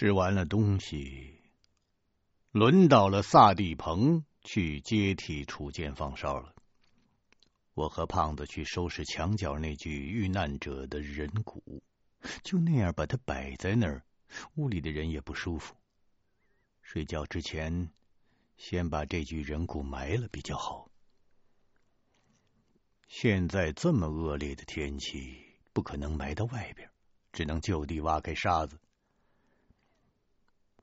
[0.00, 1.40] 吃完了东西，
[2.52, 6.54] 轮到了萨地鹏去接替楚剑放哨了。
[7.74, 11.82] 我和胖子去收拾墙角那具遇难者的人骨，
[12.44, 14.04] 就那样把它摆在那儿，
[14.54, 15.74] 屋里的人也不舒服。
[16.80, 17.90] 睡觉之前，
[18.56, 20.88] 先把这具人骨埋了比较好。
[23.08, 26.88] 现在这么恶劣的天气，不可能埋到外边，
[27.32, 28.78] 只能就地挖开沙子。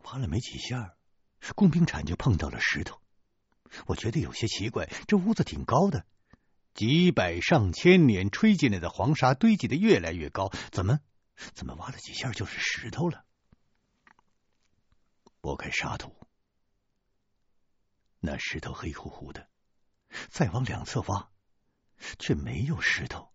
[0.06, 0.96] 挖了没几下，
[1.56, 3.02] 工兵铲就碰到了石头。
[3.88, 6.06] 我觉得有些奇怪，这屋子挺高的。
[6.74, 11.00] 几百上千年吹进来的黄沙堆积的越来越高，怎么
[11.54, 13.26] 怎么挖了几下就是石头了？
[15.40, 16.14] 拨开沙土，
[18.20, 19.48] 那石头黑乎乎的，
[20.30, 21.30] 再往两侧挖，
[22.20, 23.32] 却没有石头。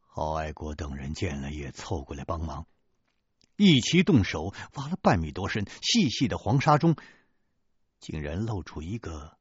[0.00, 2.66] 郝爱国等人见了也凑过来帮忙，
[3.56, 6.96] 一齐动手挖了半米多深，细细的黄沙中，
[8.00, 9.36] 竟然露出一个。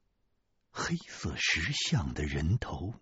[0.78, 2.94] 黑色石像的人头，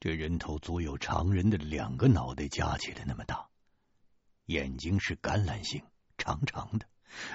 [0.00, 3.48] 这人头足有常人的两个脑袋加起来那么大，
[4.46, 5.84] 眼睛是橄榄形，
[6.18, 6.88] 长长的，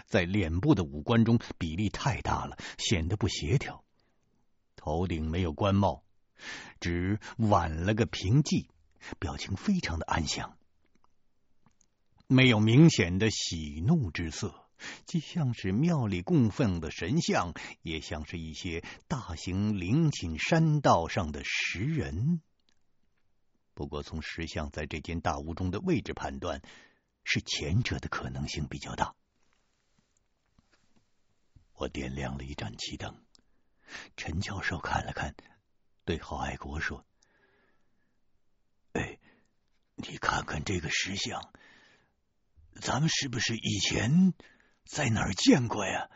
[0.05, 3.85] 在脸部的五官中比例太大了，显得不协调。
[4.75, 6.03] 头顶没有冠帽，
[6.81, 8.67] 只挽了个平髻，
[9.19, 10.57] 表情非常的安详，
[12.27, 14.61] 没有明显的喜怒之色。
[15.05, 22.41] 既像是庙里供奉的神像，也像是一些大型陵寝山道上的石人。
[23.73, 26.61] 不过，从石像在这间大屋中的位置判断，
[27.23, 29.15] 是前者的可能性比较大。
[31.73, 33.23] 我点亮了一盏气灯，
[34.17, 35.35] 陈教授看了看，
[36.03, 37.05] 对郝爱国说
[38.91, 39.19] ：“哎，
[39.95, 41.49] 你看看这个石像，
[42.81, 44.33] 咱们是不是以前？”
[44.85, 46.11] 在哪儿见过呀？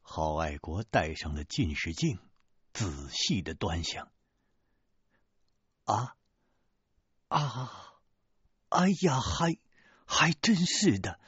[0.00, 2.18] 郝爱国戴上了近视镜，
[2.72, 4.10] 仔细的端详。
[5.84, 6.16] 啊
[7.28, 7.94] 啊！
[8.70, 9.56] 哎呀，还
[10.04, 11.20] 还真是的。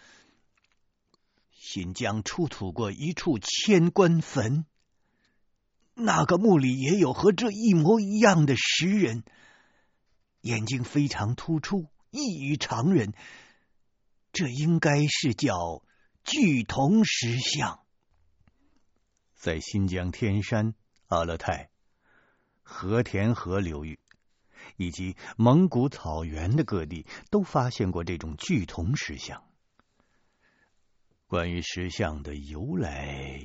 [1.53, 4.67] 新疆出土过一处千官坟，
[5.95, 9.25] 那个墓里也有和这一模一样的石人，
[10.41, 13.13] 眼睛非常突出，异于常人。
[14.33, 15.85] 这应该是叫
[16.23, 17.81] 巨铜石像，
[19.35, 20.75] 在新疆天山、
[21.07, 21.71] 阿勒泰、
[22.63, 23.99] 和田河流域
[24.77, 29.45] 以及蒙古草原的各地，都发现过这种巨铜石像。
[31.27, 33.41] 关于石像的由来，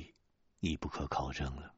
[0.60, 1.74] 已不可考证了。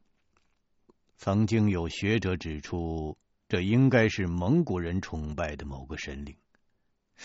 [1.16, 6.36] 曾经有学者指出，这应该是蒙古人崇拜的某个神灵。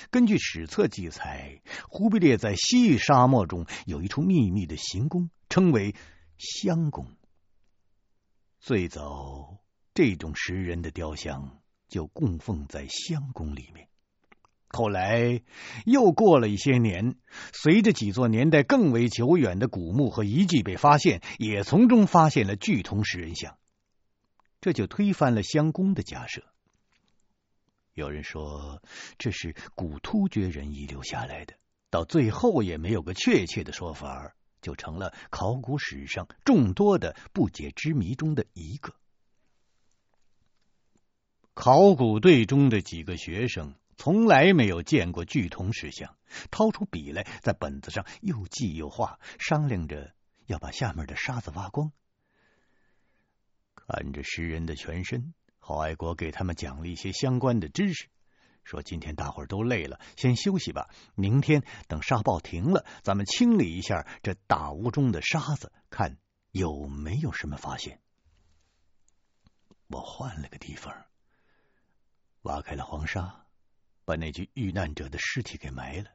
[0.10, 5.96] 根据史册记载，忽必烈在西域沙漠中有一处秘密的行宫，称为
[6.38, 7.08] 香宫。
[8.60, 9.60] 最早，
[9.94, 13.88] 这种石人的雕像就供奉在香宫里面。
[14.70, 15.42] 后来
[15.86, 17.16] 又过了一些年，
[17.54, 23.58] 随着几座年代更为久远的古墓和遗迹被发现，也从中发现了巨铜石人像，
[24.60, 26.44] 这就推翻了香宫的假设。
[27.98, 28.84] 有人说
[29.18, 31.56] 这是古突厥人遗留下来的，
[31.90, 38.94] 到最后也没有个确切的说法，就成了考古史上众多的不解之谜中的一个。
[41.56, 46.16] 考古队中的几个学生从来没有见过巨铜石像，
[46.52, 50.14] 掏出笔来在本子上又记又画，商量着
[50.46, 51.92] 要把下面的沙子挖光。
[53.74, 55.34] 看着石人的全身。
[55.68, 58.08] 郝爱国给他们讲了一些相关的知识，
[58.64, 60.88] 说：“今天大伙儿都累了，先休息吧。
[61.14, 66.16] 明天等沙暴停了，咱们清理一下这大屋中的沙子，看
[66.52, 68.00] 有没有什么发现。”
[69.92, 71.06] 我换了个地方，
[72.44, 73.44] 挖开了黄沙，
[74.06, 76.06] 把那具遇难者的尸体给埋了。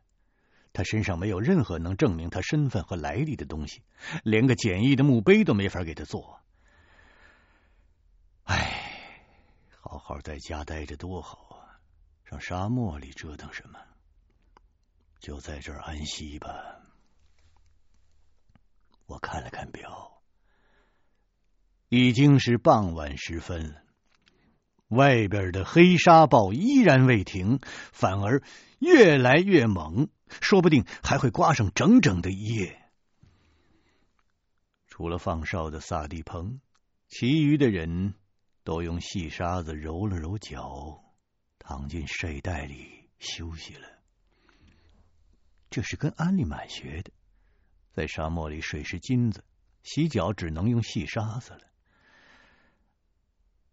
[0.73, 3.83] 他身上没有任何能证明他身份和来历的东西，
[4.25, 6.41] 连个简易的墓碑都没法给他做。
[8.45, 8.79] 唉。
[9.93, 11.77] 好好在家待着多好啊！
[12.25, 13.79] 上沙漠里折腾什么？
[15.21, 16.81] 就在这儿安息吧。
[19.05, 20.23] 我看了看表，
[21.91, 23.83] 已经是傍晚时分了。
[24.89, 27.61] 外边的黑沙暴依然未停，
[27.93, 28.43] 反而
[28.79, 32.91] 越来越猛，说不定还会刮上整整的一夜。
[34.87, 36.63] 除了放哨的萨地鹏，
[37.09, 38.15] 其余的人。
[38.65, 41.03] 都用细沙子揉了揉脚，
[41.59, 43.89] 躺进睡袋里休息了。
[45.71, 47.11] 这是跟安利满学的，
[47.93, 49.45] 在沙漠里水是金子，
[49.83, 51.63] 洗脚只能用细沙子了。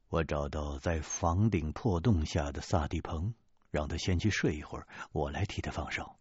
[0.08, 3.36] 我找到在房顶破洞下的萨蒂蓬，
[3.70, 6.18] 让他先去睡一会儿，我来替他放哨。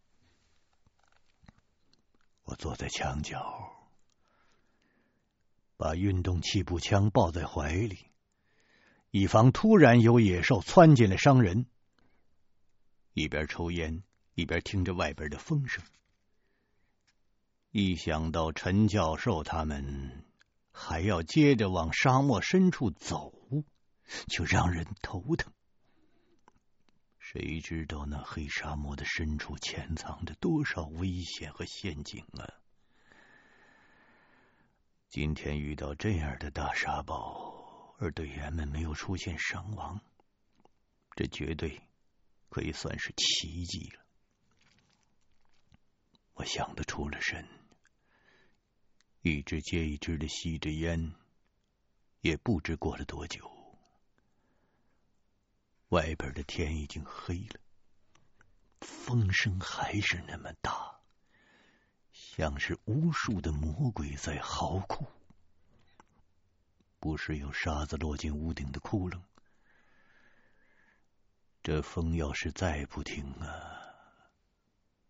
[2.43, 3.73] 我坐在墙角，
[5.77, 8.08] 把运动气步枪抱在怀里，
[9.11, 11.67] 以防突然有野兽窜进来伤人。
[13.15, 14.03] 一边抽烟，
[14.35, 15.83] 一边听着外边的风声。
[17.71, 20.25] 一想到陈教授他们
[20.73, 23.33] 还要接着往沙漠深处走，
[24.29, 25.53] 就让人头疼。
[27.19, 32.49] 谁知道那黑沙漠的深处潜藏着多少危险和陷阱啊！
[35.11, 37.58] 今天遇到这样的大沙暴，
[38.01, 40.01] 而队员们没有出现伤亡，
[41.17, 41.83] 这绝对
[42.49, 44.01] 可以算是奇迹了。
[46.35, 47.45] 我想得出了神，
[49.23, 51.13] 一支接一支的吸着烟，
[52.21, 53.51] 也不知过了多久。
[55.89, 57.61] 外边的天已经黑了，
[58.81, 61.01] 风声还是那么大，
[62.13, 65.05] 像是无数的魔鬼在嚎哭。
[67.01, 69.23] 不时有沙子落进屋顶的窟窿。
[71.63, 73.95] 这风要是再不停啊，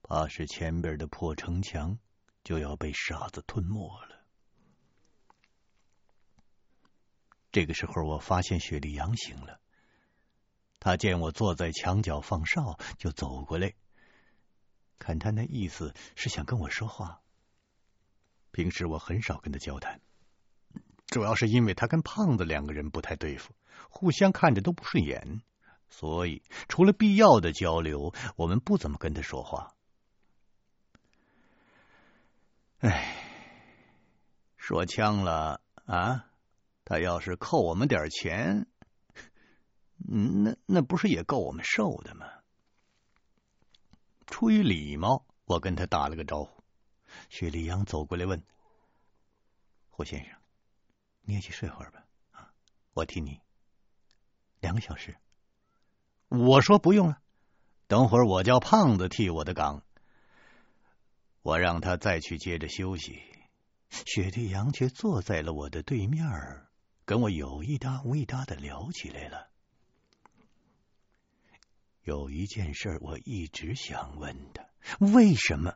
[0.02, 1.98] 怕是前边的破城墙
[2.42, 4.24] 就要被沙子吞没了。
[7.50, 9.60] 这个时候，我发现雪莉杨醒了。
[10.80, 13.74] 他见我坐在墙角放哨，就走过来。
[14.98, 17.22] 看他那意思是想跟我说话。
[18.50, 20.00] 平时我很少跟他交谈，
[21.08, 23.52] 主要是因为他跟胖子两个人不太对付，
[23.90, 25.42] 互相看着都不顺眼，
[25.88, 29.74] 所以除了必要的交流，我们不怎么跟他说话。
[32.80, 33.16] 哎，
[34.56, 36.26] 说呛了啊！
[36.84, 38.66] 他要是扣我们点钱。
[39.96, 42.26] 那那不是也够我们受的吗？
[44.26, 46.62] 出于礼貌，我跟他打了个招呼。
[47.30, 48.42] 雪莉杨走过来问
[49.90, 50.37] ：“胡先生，
[51.28, 52.06] 你也去睡会儿吧？
[52.30, 52.50] 啊，
[52.94, 53.38] 我替你。
[54.60, 55.14] 两个小时。”
[56.28, 57.20] 我说：“不用了，
[57.86, 59.82] 等会儿我叫胖子替我的岗。”
[61.44, 63.20] 我让他再去接着休息。
[63.90, 66.26] 雪地杨却坐在了我的对面，
[67.04, 69.50] 跟我有一搭无一搭的聊起来了。
[72.04, 74.66] 有一件事我一直想问他：
[74.98, 75.74] 为什么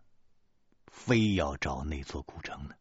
[0.86, 2.74] 非要找那座古城呢？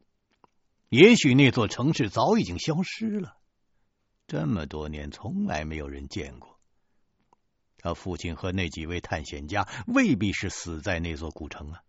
[0.91, 3.38] 也许那座城市早已经消失了，
[4.27, 6.59] 这么多年从来没有人见过。
[7.77, 11.81] 他父亲和那几位探险家未必是死在那座古城啊！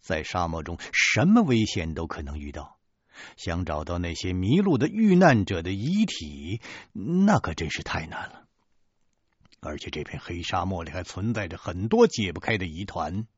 [0.00, 2.80] 在沙漠中，什么危险都可能遇到。
[3.36, 6.60] 想找到那些迷路的遇难者的遗体，
[6.92, 8.48] 那可真是太难了。
[9.60, 13.28] 而且这片黑沙漠里还存在着很多解不开的疑团。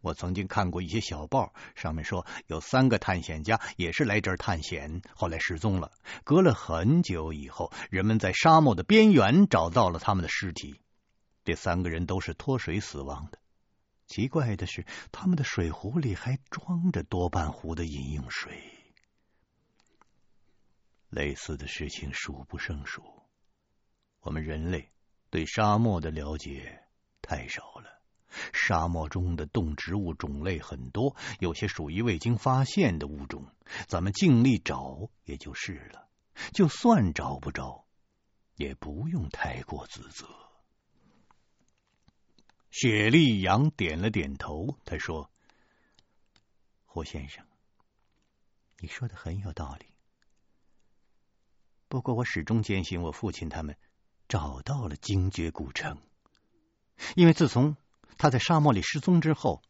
[0.00, 5.92] 我曾经看过一些小报，上面说有三个探险家也是来这儿探险，后来失踪了。
[6.24, 10.80] 隔了很久以后，人们在沙漠的边缘找到了他们的尸体。
[11.44, 13.38] 这三个人都是脱水死亡的。
[14.06, 18.62] 奇怪的是，他们的水壶里还装着多半壶的饮用水。
[21.10, 23.02] 类似的事情数不胜数。
[24.20, 24.90] 我们人类。
[25.30, 26.84] 对沙漠的了解
[27.20, 27.97] 太少了。
[28.52, 33.46] 沙漠中的动植物种类很多，有些属于未经发现的物种。
[33.86, 36.08] 咱们尽力找也就是了。
[36.52, 37.84] 就算找不着，
[38.54, 40.28] 也不用太过自责。
[42.70, 45.30] 雪莉杨点了点头，他说
[46.86, 47.44] ：“霍先生，
[48.78, 49.86] 你说的很有道理。
[51.88, 53.76] 不过我始终坚信，我父亲他们。”
[54.28, 56.02] 找到了精绝古城，
[57.16, 57.78] 因为自从
[58.18, 59.62] 他在沙漠里失踪之后，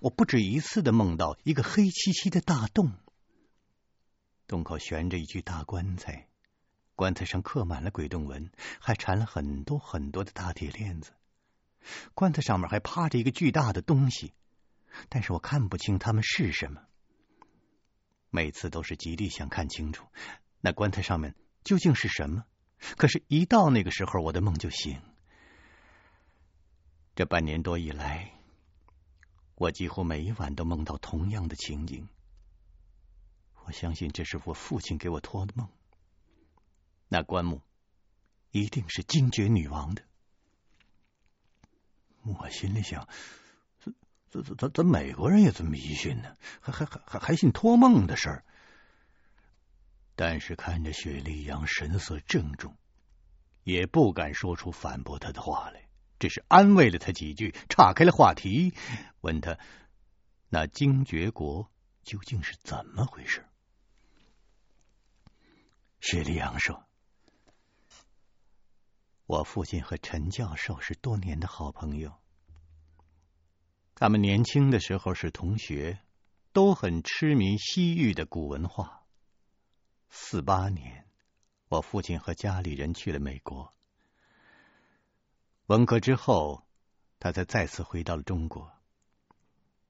[0.00, 2.92] 我不止一次的梦到一个黑漆漆的大洞，
[4.46, 6.28] 洞口悬着一具大棺材，
[6.94, 11.12] 棺材上刻满了鬼洞纹，还缠了很多很多的大铁链子。
[12.14, 14.34] 棺材上面还趴着一个巨大的东西，
[15.08, 16.82] 但是我看不清他们是什么。
[18.30, 20.06] 每次都是极力想看清楚
[20.60, 22.44] 那棺材上面究竟是什么。
[22.96, 25.02] 可是，一到那个时候，我的梦就醒。
[27.20, 28.32] 这半年多以来，
[29.54, 32.08] 我几乎每一晚都梦到同样的情景。
[33.66, 35.68] 我相信这是我父亲给我托的梦。
[37.08, 37.60] 那棺木
[38.52, 40.02] 一定是精绝女王的。
[42.22, 43.06] 我心里想，
[44.30, 46.38] 这这咱咱美国人也这么迷信呢？
[46.62, 48.44] 还还还还还信托梦的事儿？
[50.16, 52.74] 但是看着雪莉杨神色郑重，
[53.62, 55.86] 也不敢说出反驳他的话来，
[56.20, 58.74] 只是安慰了他几句，岔开了话题，
[59.22, 59.58] 问他
[60.50, 61.68] 那精绝国
[62.04, 63.44] 究竟是怎么回事？
[66.00, 66.86] 雪莉杨说。
[69.26, 72.12] 我父亲和陈教授是多年的好朋友，
[73.94, 76.00] 他们年轻的时候是同学，
[76.52, 79.04] 都很痴迷西域的古文化。
[80.08, 81.06] 四八年，
[81.68, 83.72] 我父亲和家里人去了美国，
[85.70, 86.66] 文革之后，
[87.20, 88.72] 他才再次回到了中国。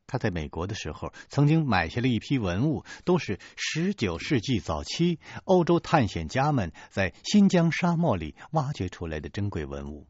[0.06, 10.06] 他在美国的时候，曾经买下了一批文物，都是十九世纪早期欧洲探险家们在新疆沙漠里挖掘出来的珍贵文物。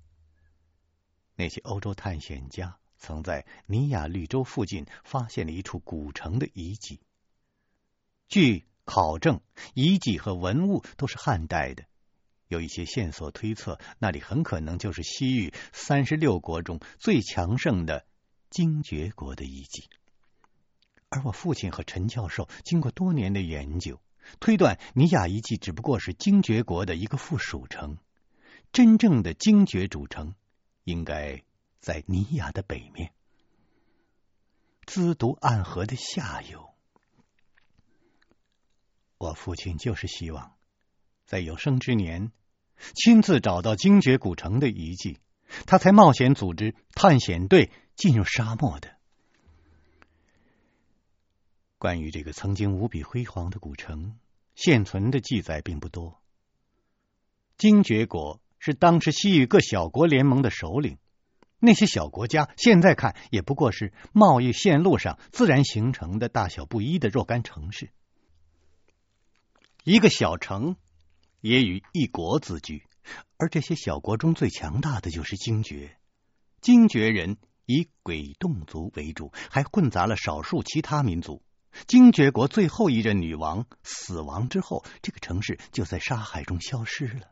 [1.36, 6.98] 那些欧洲探险家曾在尼亚绿洲附近发现了一处古城的遗迹。
[8.26, 9.40] 据考证，
[9.74, 11.84] 遗迹和文物都是汉代的，
[12.50, 18.04] 有一些线索推测，那里很可能就是西域三十六国中最强盛的。
[18.50, 19.88] 精绝国的遗迹，
[21.09, 24.00] 而我父亲和陈教授经过多年的研究，
[24.40, 27.99] 推断尼雅遗迹只不过是精绝国的一个附属城，
[28.73, 30.35] 真正的精绝主城
[30.83, 31.45] 应该
[31.78, 33.12] 在尼亚的北面，
[34.85, 36.75] 资都暗河的下游。
[39.16, 40.57] 我父亲就是希望
[41.25, 42.33] 在有生之年
[42.94, 45.18] 亲自找到精绝古城的遗迹，
[45.66, 47.70] 他才冒险组织探险队。
[47.96, 48.96] 进入沙漠的。
[51.76, 54.18] 关于这个曾经无比辉煌的古城，
[54.54, 56.18] 现存的记载并不多。
[57.58, 60.96] 精绝国是当时西域各小国联盟的首领，
[61.58, 67.90] 那些小国家现在看也不过是贸易线路上自然形成的大小不一的若干城市。
[69.84, 70.76] 一个小城
[71.40, 72.87] 也与一国自居，
[73.37, 75.97] 而这些小国中最强大的就是精绝，
[76.61, 77.37] 精绝人。
[77.66, 81.40] 以鬼洞族为主，还混杂了少数其他民族。
[81.87, 87.30] 精绝国最后一任女王死亡之后，这个城市就在沙海中消失了。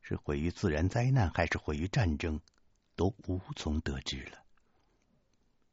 [0.00, 2.40] 是毁于自然灾难，还是毁于战争，
[2.96, 4.38] 都无从得知了。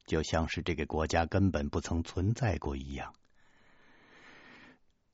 [0.05, 3.15] 就像是这个国家根本不曾存在过一样。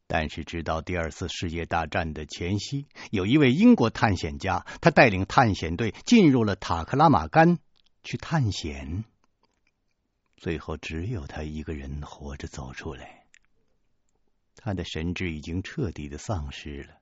[0.07, 7.57] 但是，直到第二次世界大战的前夕，有一位英国探险家，他带领探险队进入了塔克拉玛干。
[8.07, 9.03] 去探险，
[10.37, 13.25] 最后只有他一个人活着走出来。
[14.57, 16.99] 他的神智已经彻底的丧失了，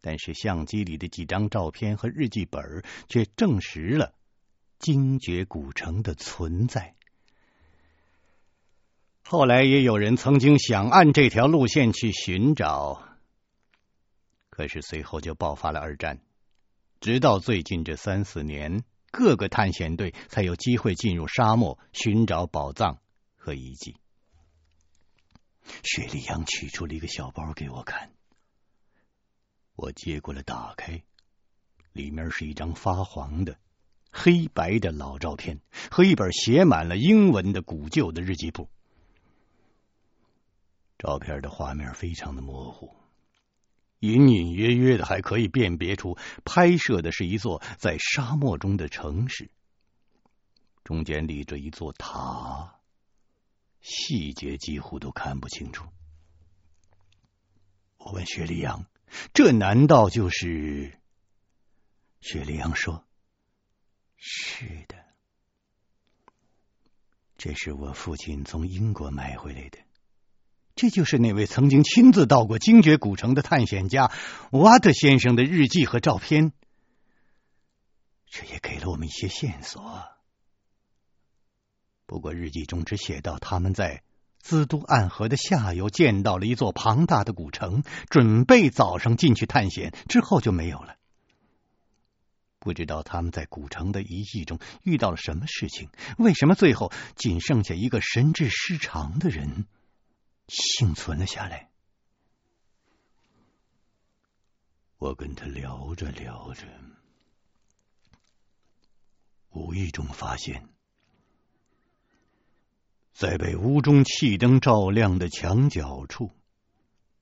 [0.00, 4.12] 但是相机里的几张照片和日记本却证实了
[4.80, 6.96] 精绝古城的存在。
[9.30, 13.00] 后来也有人曾经想按这条路线去寻找，
[14.50, 16.18] 可是随后就爆发了二战，
[17.00, 18.82] 直到最近这三四年。
[19.12, 22.98] 各个探险队才有机会进入沙漠寻找宝藏
[23.36, 23.94] 和遗迹。
[25.84, 28.10] 雪莉杨取出了一个小包给我看，
[29.76, 31.04] 我接过来打开，
[31.92, 33.56] 里面是一张发黄的
[34.10, 38.68] 黑白的老照片和一本写满了英文的古旧的日记簿。
[41.00, 42.94] 照片的画面非常的模糊。
[44.00, 49.50] 隐隐约约的，还可以辨别出拍摄的是一座在沙漠中的城市，
[50.84, 52.78] 中间立着一座塔，
[53.80, 55.86] 细节几乎都看不清楚。
[57.96, 58.86] 我问雪莉杨
[59.32, 60.98] ：“这难道就是？”
[62.20, 63.06] 雪莉杨说
[64.16, 64.96] ：“是的，
[67.38, 69.78] 这是我父亲从英国买回来的。”
[70.74, 74.10] 这就是那位曾经亲自到过精绝古城的探险家
[74.50, 76.52] 瓦特先生的日记和照片，
[78.30, 80.04] 这也给了我们一些线索。
[82.06, 84.02] 不过日记中只写到他们在
[84.38, 90.96] 资都暗河的下游见到了一座庞大的古城，准备早上进去探险，之后就没有了。
[92.58, 99.66] 不知道他们在古城的遗迹中遇到了什么事情，为什么最后仅剩下一个神智失常的人？
[100.50, 101.70] 幸存了下来。
[104.98, 106.66] 我跟他聊着聊着，
[109.50, 110.68] 无意中发现，
[113.12, 116.30] 在被屋中气灯照亮的墙角处，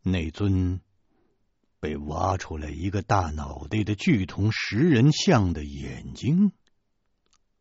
[0.03, 0.81] 那尊
[1.79, 6.51] 被挖出来一个大脑袋的巨铜石人像的眼睛，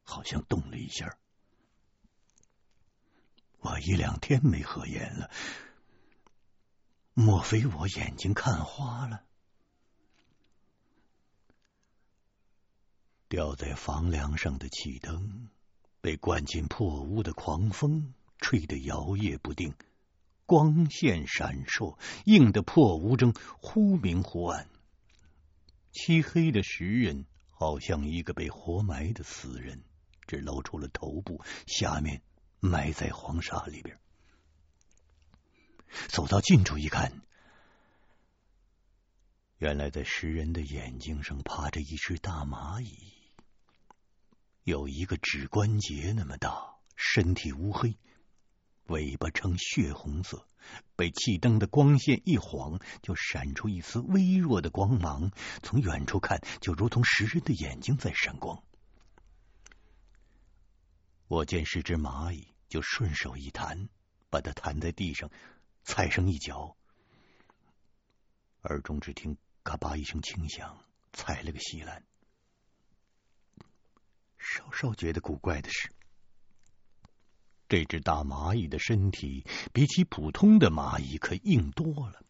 [0.02, 1.20] 好像动了一下。
[3.60, 5.30] 我一两天没合眼了，
[7.14, 9.24] 莫非我眼睛看花了？
[13.28, 15.50] 吊在房梁上的气灯
[16.00, 19.74] 被灌进破屋的狂风吹得摇曳不定，
[20.46, 24.70] 光线闪烁，映得破屋中忽明忽暗。
[25.92, 29.84] 漆黑的石人好像一个被活埋的死人，
[30.28, 32.22] 只露出了头部，下面
[32.60, 34.00] 埋在黄沙里边。
[36.10, 37.22] 走到近处一看，
[39.58, 42.98] 原来在石人的眼睛上趴着一只大蚂蚁，
[44.64, 47.98] 有一个指关节那么大，身体乌黑，
[48.88, 50.46] 尾巴呈血红色，
[50.96, 55.32] 被气灯的光线一晃，就闪出一丝微弱的光芒。
[55.64, 58.62] 从远处看，就如同石人的眼睛在闪光。
[61.28, 63.90] 我见是只蚂蚁，就顺手一弹，
[64.30, 65.30] 把它弹在地上，
[65.84, 66.78] 踩上一脚。
[68.64, 72.04] 耳中只听嘎巴一声轻响，踩了个稀烂。
[74.38, 75.92] 稍稍觉得古怪的是，
[77.68, 82.24] 这只大蚂蚁的身体比起普通的蚂蚁可硬多了。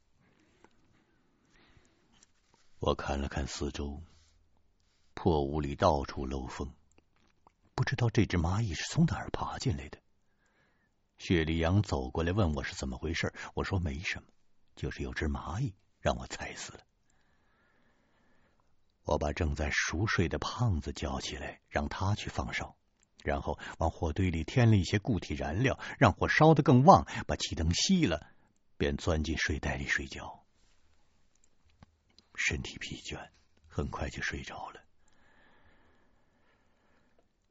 [2.80, 4.01] 我看了看四周，
[5.13, 6.74] 破屋里到处漏风。
[7.77, 10.00] 不知道这只蚂蚁是从哪儿爬进来的。
[11.19, 14.27] 薛立阳走过来问我是怎么回事，我说没什么，
[14.75, 16.79] 就是有只蚂蚁让我踩死了。
[19.03, 22.75] 我把正在熟睡的胖子叫起来，让他去放哨，
[23.24, 28.31] 然后往火堆里添了一些固体燃料，让火烧得更旺，把气灯熄了，
[28.75, 30.43] 便钻进睡袋里睡觉。
[32.34, 33.29] 身体疲倦，
[33.67, 34.81] 很快就睡着了。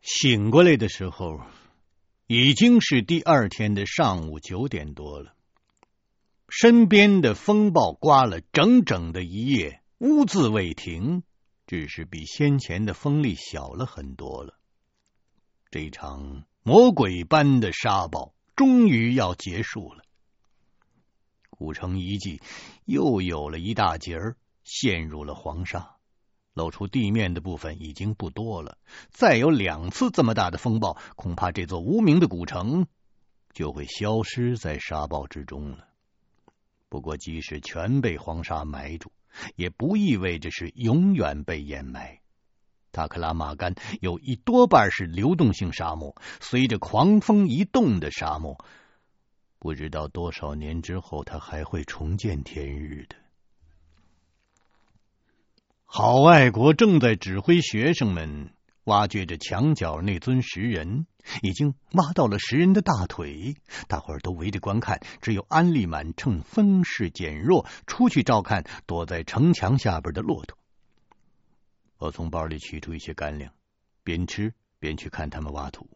[0.06, 1.40] 醒过来的时候，
[2.28, 5.34] 已经是第二天的上午九点多了。
[6.48, 11.24] 身边的风暴刮了整整的一夜，呜字未停，
[11.66, 14.54] 只是比先前的风力小了很多了。
[15.72, 20.04] 这场魔鬼般的沙暴终于要结束了。
[21.50, 22.40] 古城遗迹
[22.84, 25.95] 又有了一大截儿陷入了黄沙。
[26.56, 28.78] 露出地面的部分已经不多了，
[29.10, 32.86] 再有两次这么大的风暴，恐怕这座无名的古城
[33.52, 35.86] 就会消失在沙暴之中了。
[36.88, 39.12] 不过，即使全被黄沙埋住，
[39.54, 42.20] 也不意味着是永远被掩埋。
[42.90, 48.64] 塔克拉玛干有一多半是流动性沙漠，随着狂风移动的沙漠，
[49.58, 53.16] 不知道多少年之后，它还会重见天日的。
[55.88, 58.50] 郝爱国正在指挥学生们
[58.84, 61.06] 挖掘着墙角那尊石人，
[61.42, 63.56] 已经挖到了石人的大腿。
[63.86, 70.58] 大伙儿都围着观看，只有安利满趁风势减弱出去照看躲在城墙下边的骆驼。
[71.98, 73.52] 我从包里取出一些干粮，
[74.02, 75.88] 边吃边去看他们挖土。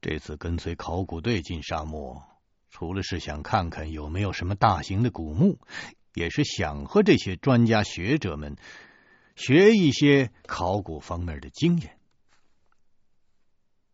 [0.00, 2.20] 这次跟随考古队进沙漠，
[2.70, 5.58] 除了是想看看有没有什么大型的古墓。
[6.14, 8.56] 也是想和这些专家学者们
[9.36, 11.98] 学一些考古方面的经验。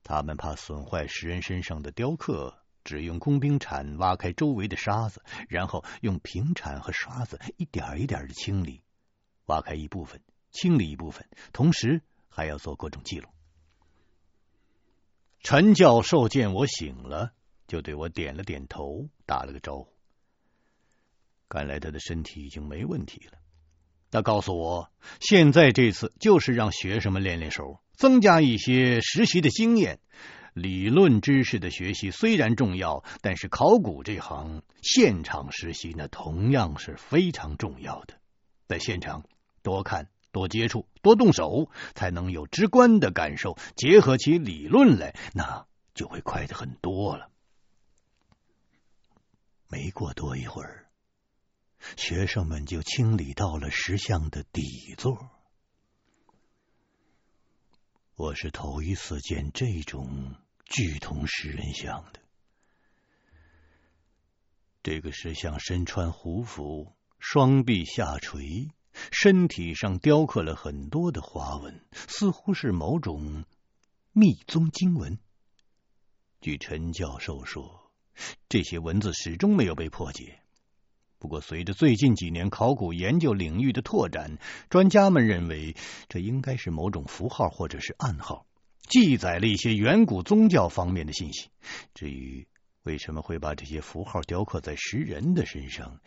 [0.03, 8.83] 他们怕损坏石人身上的雕刻，只用工兵铲挖开周围的沙子，然后用平铲和刷子一点一点的清理，
[9.47, 12.01] 挖开一部分，清理一部分，同时
[12.31, 13.29] 还要做各种记录。
[15.41, 17.33] 陈教授见我醒了，
[17.67, 19.98] 就对我点了点头，打了个招呼。
[21.49, 23.39] 看来他的身体已经没问题了。
[24.11, 30.01] 他告诉我，现在这次就是让学生们练练手，增加一些实习的经验。
[30.55, 38.15] 理论知识的学习虽然重要，但是考古这行现场实习那同样是非常重要的。
[38.67, 39.25] 在现场
[39.63, 43.57] 多看、多接触、多动手，才能有直观的感受。
[43.77, 47.29] 结合起理论来，那就会快得很多了。
[49.69, 50.88] 没过多一会儿。
[51.97, 54.63] 学生们就清理到了石像的底
[54.97, 55.31] 座。
[58.15, 62.21] 我是头一次见这种巨铜石人像的。
[64.83, 68.71] 这个石像身穿胡服，双臂下垂，
[69.13, 73.45] 身体上雕刻了很多的花纹，似乎是某种
[74.13, 75.19] 密宗经文。
[76.41, 77.93] 据陈教授说，
[78.49, 80.38] 这些文字始终没有被破解。
[81.19, 84.39] 不过，随着最近几年考古研究领域的拓展，
[84.71, 85.75] 专家们认为
[86.09, 88.47] 这应该是某种符号或者是暗号，
[88.89, 91.49] 记载了一些远古宗教方面的信息。
[91.93, 92.47] 至于
[92.85, 96.01] 为什么会把这些符号雕刻在石人的身上，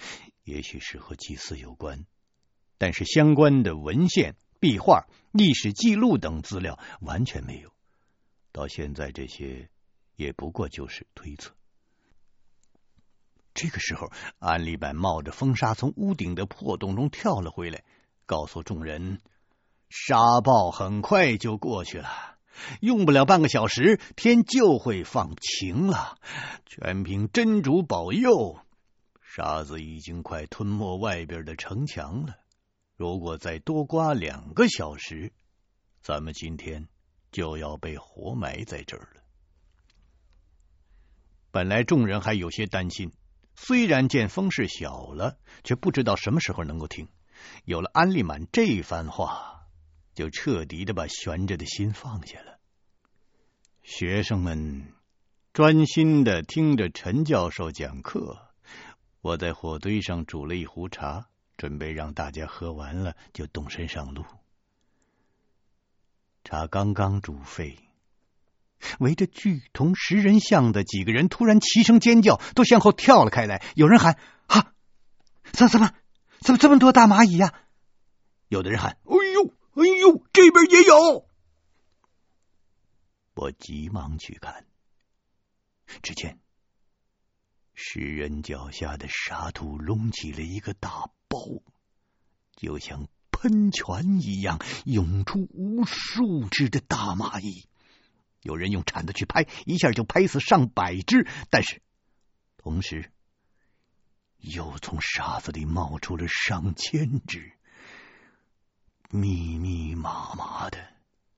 [0.45, 2.05] 也许是和祭祀有关。
[2.77, 7.71] 但是相关的文献、壁画、历史记录等资料完全没有。
[8.53, 9.69] 到现在，这些
[10.15, 11.53] 也不过就是推测。
[13.53, 17.83] 这个时候，安利满冒着风沙从屋顶的破洞中跳了回来，
[18.25, 19.19] 告诉众人
[19.89, 22.09] ：“沙暴很快就过去了，
[22.79, 26.17] 用不了半个小时，天就会放晴了。
[26.65, 28.59] 全凭真主保佑，
[29.21, 32.37] 沙子已经快吞没外边的城墙了。
[32.95, 35.33] 如果再多刮两个小时，
[36.01, 36.87] 咱们今天
[37.31, 39.21] 就要被活埋在这儿了。”
[41.51, 43.11] 本来众人还有些担心。
[43.55, 47.07] 虽然见风势小了，却不知道什么时候能够停。
[47.65, 49.67] 有了安利满这番话，
[50.13, 52.59] 就彻底的把悬着的心放下了。
[53.83, 54.93] 学生们
[55.53, 58.47] 专心的听着陈教授讲课。
[59.21, 64.25] 我在火堆上煮了一壶茶，准备让大家喝完了就动身上路。
[66.43, 67.77] 茶刚刚煮沸。
[68.99, 73.63] 围着巨铜石人像的几个人突然齐声尖叫，都向后跳了开来。
[73.75, 74.17] 有人喊
[74.47, 74.73] ：“啊，
[75.51, 75.93] 怎怎么
[76.39, 77.53] 怎么这么多大蚂蚁呀？”
[78.49, 81.25] 有的人喊：“哎呦，哎呦，这边也有！”
[83.33, 84.65] 我急忙去看，
[86.03, 86.37] 只见
[87.73, 91.39] 石人脚下的沙土隆起了一个大包，
[92.55, 97.67] 就像喷泉一样，涌出无数只的大蚂蚁。
[98.41, 101.81] 有人用铲子去拍，一下就拍死上百只，但是
[102.57, 103.11] 同时
[104.37, 107.53] 又从沙子里冒出了上千只，
[109.09, 110.93] 密密麻麻的，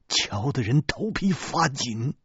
[0.08, 2.16] 瞧得人头皮发紧。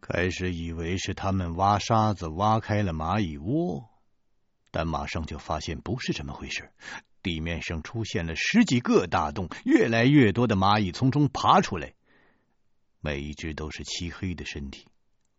[0.00, 3.90] 开始以为是他们挖沙子挖开了蚂蚁窝，
[4.70, 6.70] 但马上就发现不是这么回事。
[7.24, 11.94] 地面上出现了十几个大洞，越来越多的蚂蚁从中爬出来，
[13.00, 14.86] 每一只都是漆黑的身体，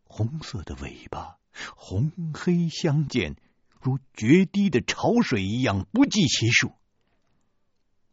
[0.04, 1.38] 红色的尾巴，
[1.76, 3.36] 红黑相间，
[3.80, 6.74] 如决堤的潮水一样不计其数。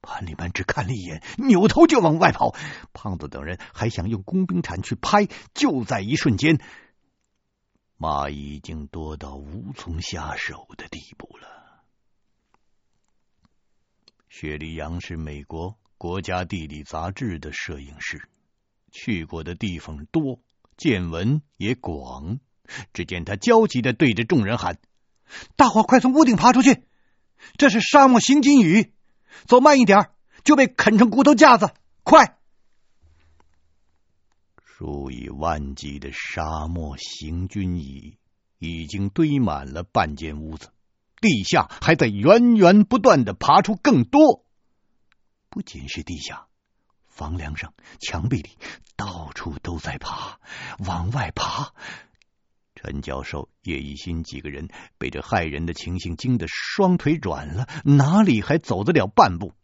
[0.02, 2.54] 潘立曼只看了一眼，扭头就往外跑。
[2.92, 6.60] 胖子等人还想用工兵铲去拍，就在一瞬间，
[7.98, 11.61] 蚂蚁已经多到无从下手的地步了。
[14.34, 18.30] 雪莉杨是美国国家地理杂志的摄影师，
[18.90, 20.40] 去过的地方多，
[20.78, 22.40] 见闻也广。
[22.94, 24.78] 只见他焦急的对着众人喊
[25.54, 26.82] ：“大伙快从屋顶爬出去！
[27.58, 28.94] 这是沙漠行军蚁，
[29.44, 30.08] 走慢一点
[30.44, 31.74] 就被啃成骨头架子！
[32.02, 32.38] 快！”
[34.64, 38.16] 数以万计的沙漠行军蚁
[38.58, 40.72] 已经堆满了半间屋子。
[41.22, 44.44] 地下还在源源不断的爬出更多，
[45.48, 46.48] 不仅是地下，
[47.06, 48.58] 房梁上、墙壁里，
[48.96, 50.40] 到处都在爬，
[50.80, 51.72] 往外爬。
[52.74, 59.54] 陈教授、叶一新几个人被这骇人的情形惊得双腿软了，哪里还走得了半步？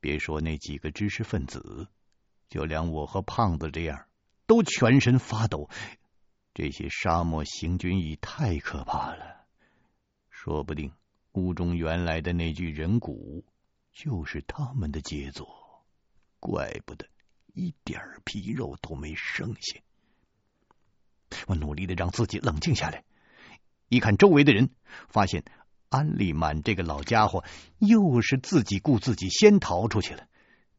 [0.00, 1.88] 别说那几个知识分子，
[2.50, 4.04] 就连我和胖子这样，
[4.46, 5.70] 都全身发抖。
[6.52, 9.37] 这些沙漠行军蚁太可怕了。
[10.40, 10.92] 说不定
[11.32, 13.44] 屋中原来的那具人骨
[13.92, 15.48] 就是他们的杰作，
[16.38, 17.06] 怪不得
[17.52, 19.80] 一点皮肉都没剩下。
[21.48, 23.02] 我努力的让自己冷静下来，
[23.88, 24.70] 一看周围的人，
[25.08, 25.42] 发现
[25.88, 27.42] 安利满这个老家伙
[27.78, 30.28] 又是自己顾自己先逃出去了。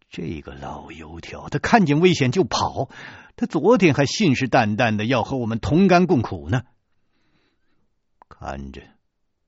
[0.10, 2.90] 这个老油条，他看见危险就跑，
[3.36, 6.64] 他昨天还信誓旦旦的要和我们同甘共苦呢。
[8.30, 8.82] 看着。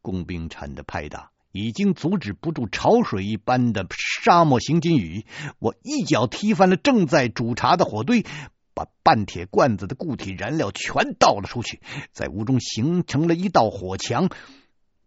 [0.02, 5.26] 工兵铲的拍打已经阻止不住潮水一般的沙漠行军蚁，
[5.60, 8.26] 我一脚踢翻了正在煮茶的火堆，
[8.74, 11.82] 把半铁罐子的固体燃料全倒了出去，
[12.14, 14.30] 在屋中形成了一道火墙。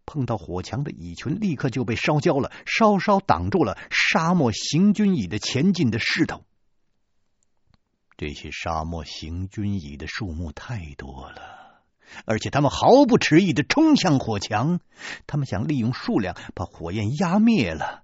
[0.05, 6.43] 碰到火墙的蚁群立刻就被烧焦了，稍稍挡住了沙漠行军蚁的前进的势头。
[8.15, 11.64] 这些沙漠行军蚁的数目太多了。
[12.25, 14.79] 而且他们毫不迟疑的冲向火墙，
[15.27, 18.03] 他们想利用数量把火焰压灭了。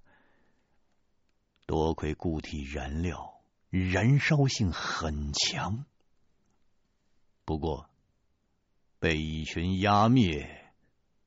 [1.65, 5.86] 多亏固体燃料燃烧性很强，
[7.45, 7.89] 不过
[9.00, 10.74] 被蚁群压灭，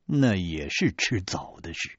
[0.05, 1.97] 那也是迟早的事。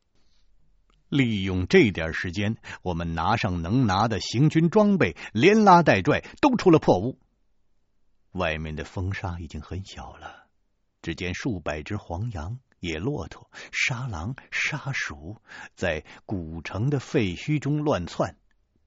[1.08, 7.18] 利用这点时间，我们拿上能拿的行军装备，连拉带拽都出了破屋。
[8.32, 10.45] 外面的风沙已经很小了，
[11.02, 15.40] 只见数百只黄羊、野骆驼、沙狼、沙鼠
[15.74, 18.36] 在古城的废墟中乱窜。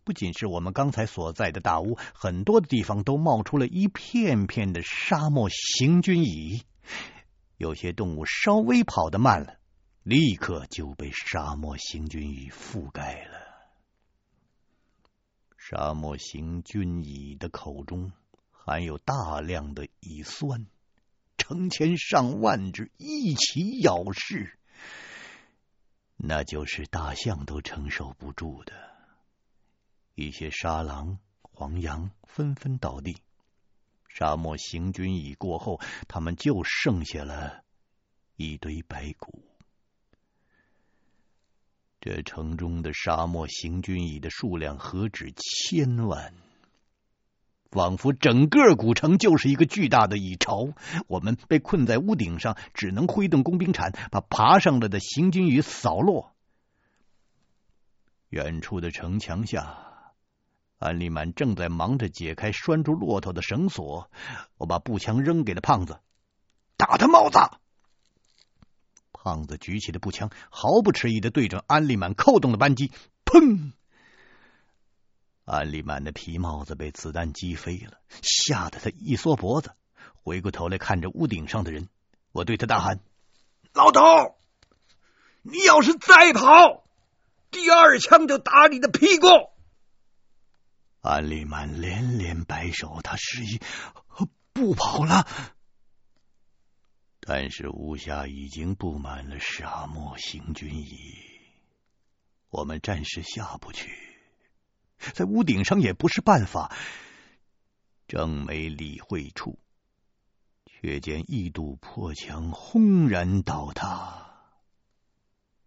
[0.04, 6.64] 不仅是我们刚才所在的大屋，很多的地方都冒出了一片片的沙漠行军蚁。
[7.58, 9.60] 有些动物稍微跑得慢了，
[10.02, 13.38] 立刻就被沙漠行军蚁覆盖了。
[15.58, 18.12] 沙漠行军蚁的口中
[18.50, 20.66] 含有大量的蚁酸，
[21.50, 24.56] 成千上万只一起咬噬，
[26.16, 28.74] 那就是大象都承受不住的。
[30.14, 33.18] 一些沙狼、黄羊纷纷倒地。
[34.10, 37.64] 沙漠行军蚁过后，他们就剩下了
[38.36, 39.44] 一堆白骨。
[42.00, 46.32] 这城中的沙漠行军蚁的数量何止千万，
[47.72, 50.70] 仿佛整个古城就是一个巨大的蚁巢。
[51.08, 56.34] 我们被困在屋顶上，只能挥动工兵铲，把爬上来的行军蚁扫落。
[58.30, 59.86] 远处的城墙下。
[60.78, 64.10] 安利满正在忙着解开拴住骆驼的绳索，
[64.58, 66.00] 我把步枪扔给了胖子，
[66.78, 67.38] 打他帽子。
[69.12, 72.94] 胖子举起了步枪，毫不迟疑的对准安利满扣动了扳机，
[73.26, 73.74] 砰！
[75.50, 79.74] 安利满的皮帽子被子弹击飞了，吓得他一缩脖子，
[80.14, 81.90] 回过头来看着屋顶上的人。
[82.32, 83.00] 我对他大喊
[83.74, 84.02] ：“老头，
[85.42, 86.84] 你要是再跑，
[87.50, 89.28] 第二枪就打你的屁股！”
[91.02, 93.60] 安利满连连摆手，他示意
[94.54, 95.28] 不跑了。
[97.22, 101.16] 但是屋下已经布满了沙漠行军蚁，
[102.50, 103.90] 我们暂时下不去，
[105.14, 106.76] 在屋顶上也不是办法。
[108.08, 109.60] 正没理会处，
[110.66, 114.34] 却见一堵破墙轰然倒塌，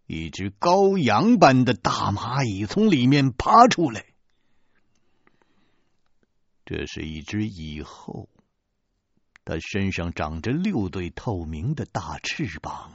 [0.07, 4.05] 一只羔羊般的大蚂蚁从里面爬出来。
[6.65, 8.29] 这是一只蚁后，
[9.45, 12.93] 它身上长着六对透明的大翅膀，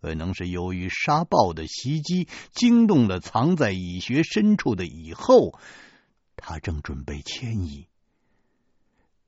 [0.00, 5.58] 可能是由于沙暴的袭击惊动了藏在蚁穴深处的蚁后，
[6.36, 7.86] 它正准备迁移。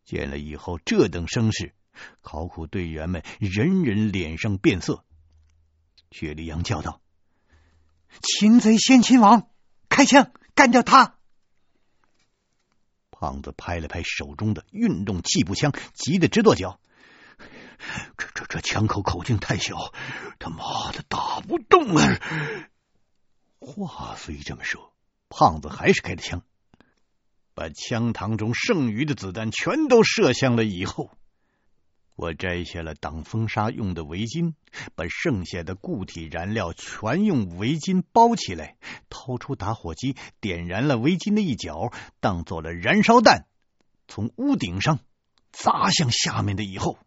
[0.05, 1.75] 见了蚁后这等声势，
[2.23, 5.05] 考古队员们人人脸上变色。
[6.11, 7.01] 雪莉杨叫道
[8.23, 9.49] ：“擒贼先擒王，
[9.89, 11.17] 开枪干掉他！”
[13.11, 16.81] 胖子拍了拍手中的运动气步枪，急得直跺脚。
[18.17, 19.93] 这这这枪口口径太小，
[20.39, 22.19] 他妈的打不动啊！
[23.59, 24.93] 话虽这么说，
[25.29, 26.43] 胖子还是开了枪，
[27.55, 31.11] 把枪膛中剩余的子弹全都射向了蚁后。
[32.15, 34.53] 我摘下了挡风沙用的围巾，
[34.95, 38.77] 把剩下的固体燃料全用围巾包起来，
[39.09, 43.47] 掏出打火机，点燃了围巾的一角，当做了燃烧弹，
[44.09, 45.01] 从屋顶上
[45.53, 46.99] 砸向下面的蚁后。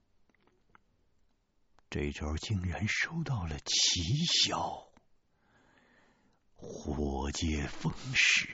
[1.89, 4.89] 这招竟然收到了奇效，
[6.55, 8.49] 火借风势，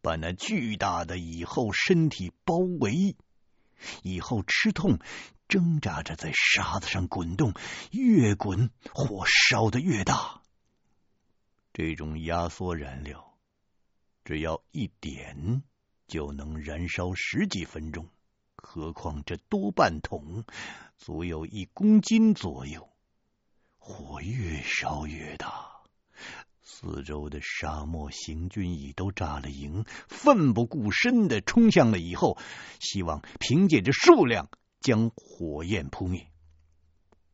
[0.00, 3.16] 把那巨大的蚁后身体包围。
[4.02, 4.98] 蚁后吃痛，
[5.48, 7.52] 挣扎着在沙子上滚动，
[7.90, 10.40] 越滚火烧得越大。
[11.72, 13.36] 这种压缩燃料，
[14.24, 15.62] 只要一点
[16.06, 18.08] 就能燃烧十几分钟，
[18.56, 20.44] 何况这多半桶，
[20.96, 22.88] 足有一公斤左右。
[23.78, 25.70] 火越烧越大。
[26.62, 32.36] 四周的沙漠行军蚁都扎了营，奋不顾身的冲向了蚁后，
[32.80, 36.26] 希望凭借着数量将火焰扑灭。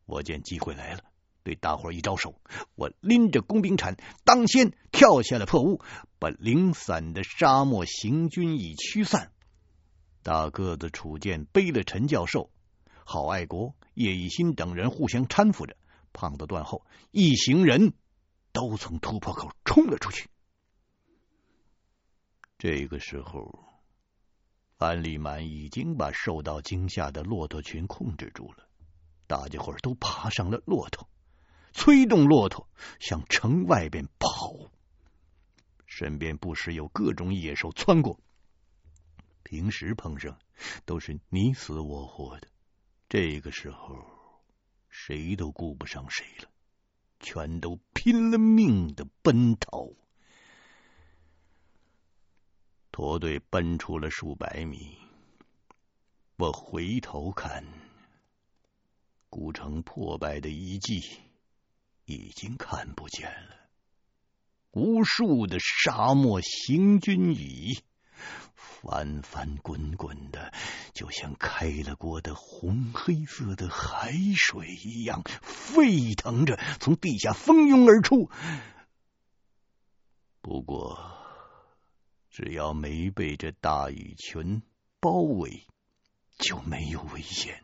[0.04, 1.00] 我见机会来了，
[1.42, 2.40] 对大伙一招手，
[2.74, 5.82] 我拎着工兵铲，当先跳下了破屋，
[6.18, 9.32] 把零散的沙漠行军蚁驱散。
[10.22, 12.50] 大个子楚健背了陈教授，
[13.04, 15.76] 郝爱国、叶一新等人互相搀扶着。
[16.12, 17.94] 胖子断后，一行人。
[18.54, 20.28] 都从突破口冲了出去。
[22.58, 23.64] 这个时候，
[24.76, 28.68] 安利满已经把受到惊吓的骆驼群控制住了，
[29.26, 31.08] 大家伙都爬上了骆驼，
[31.72, 32.68] 催动骆驼
[33.00, 34.70] 向城外边跑。
[35.86, 38.20] 身边不时有各种野兽窜过，
[39.42, 40.38] 平时碰上
[40.84, 42.48] 都是你死我活的，
[43.12, 44.02] 这个时候
[44.88, 46.48] 谁都顾不上谁了。
[47.20, 49.86] 全都拼了命的奔逃。
[52.90, 54.96] 驼队奔出了数百米，
[56.36, 57.62] 我回头看，
[59.28, 60.98] 古城破败的遗迹
[62.06, 63.68] 已经看不见了，
[64.70, 67.78] 无数的沙漠行军蚁。
[68.82, 70.52] 翻翻滚滚的，
[70.92, 78.28] 就像开了锅的红黑色的海水一样沸腾着，从地下蜂拥而出。
[80.40, 80.98] 不过，
[82.28, 84.62] 只要没被这大雨群
[84.98, 85.64] 包围，
[86.38, 87.62] 就没有危险。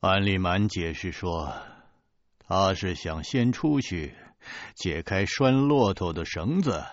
[0.00, 1.54] 安利满解释说，
[2.38, 4.14] 他是想先出去
[4.74, 6.84] 解开拴骆驼的绳子。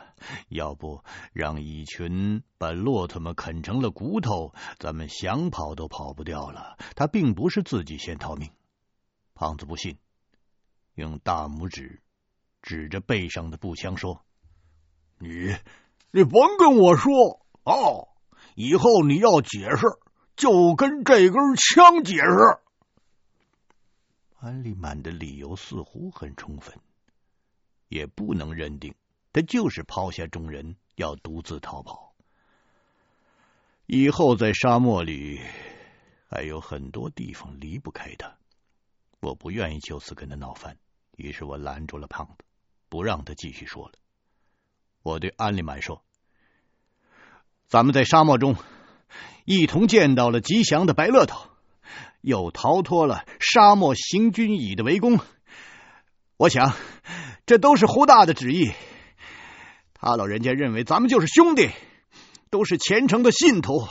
[0.49, 1.03] 要不
[1.33, 6.77] 让蚁群把骆驼们啃成了骨头，咱们想跑都跑不掉了。
[6.95, 8.51] 他并不是自己先逃命。
[9.33, 9.97] 胖子不信，
[10.95, 12.01] 用大拇指
[12.61, 14.23] 指着背上的步枪说
[15.17, 15.55] ：“你，
[16.11, 18.09] 你甭跟我说哦，
[18.55, 19.87] 以后你要解释，
[20.35, 22.21] 就跟这根枪解释。”
[24.39, 26.79] 安利满的理由似乎很充分，
[27.87, 28.95] 也不能认定。
[29.33, 32.13] 他就是抛下众人，要独自逃跑。
[33.85, 35.39] 以后在沙漠里
[36.29, 38.37] 还有很多地方离不开他，
[39.19, 40.77] 我不愿意就此跟他闹翻，
[41.17, 42.45] 于是我拦住了胖子，
[42.89, 43.93] 不让他继续说了。
[45.03, 46.03] 我对安利满说
[47.67, 48.55] ：“咱们在沙漠中
[49.45, 51.49] 一同见到了吉祥的白乐头，
[52.21, 55.19] 又逃脱了沙漠行军蚁的围攻。
[56.37, 56.73] 我想，
[57.45, 58.71] 这都是胡大的旨意。”
[60.01, 61.69] 他老人家认为咱们就是兄弟，
[62.49, 63.87] 都是虔诚的信徒，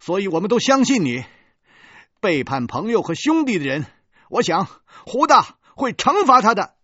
[0.00, 1.22] 所以我们都相信你。
[2.18, 3.84] 背叛朋友和兄弟的人，
[4.30, 4.66] 我想
[5.04, 6.74] 胡大会惩罚他的。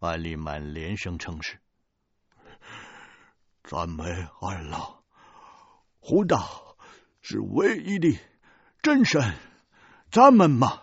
[0.00, 1.58] 安利满连声称是。
[3.64, 4.04] 赞美
[4.42, 5.02] 二老，
[5.98, 6.46] 胡大
[7.22, 8.18] 是唯一的
[8.82, 9.34] 真神，
[10.10, 10.82] 咱们嘛，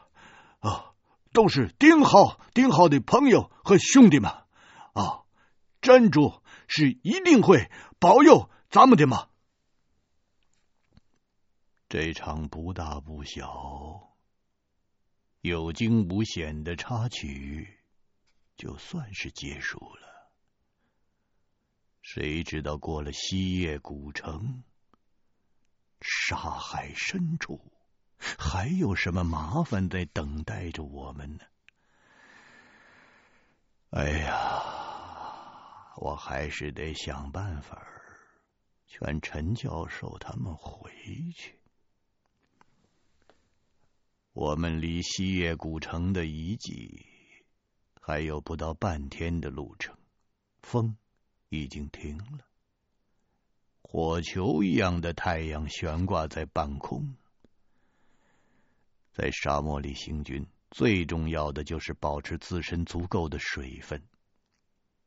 [0.59, 0.93] 啊，
[1.33, 5.22] 都是顶好顶好的朋友和兄弟们啊。
[5.83, 7.69] 真主是一定会
[7.99, 9.27] 保佑咱们的吗？
[11.89, 14.15] 这场不大不小、
[15.41, 17.81] 有惊无险的插曲，
[18.55, 20.31] 就算是结束了。
[22.01, 24.63] 谁知道过了西夜古城，
[25.99, 27.73] 沙海深处，
[28.17, 31.43] 还有什么麻烦在等待着我们呢？
[33.91, 34.82] 哎呀！
[35.95, 37.87] 我还是得想办法
[38.87, 40.91] 劝陈教授他们回
[41.35, 41.59] 去。
[44.33, 47.05] 我们离西叶古城的遗迹
[48.01, 49.95] 还有不到半天的路程，
[50.63, 50.97] 风
[51.49, 52.45] 已经停了，
[53.81, 57.15] 火球一样的太阳悬挂在半空。
[59.11, 64.01] 在沙漠里行军，最重要的就是保持自身足够的水分。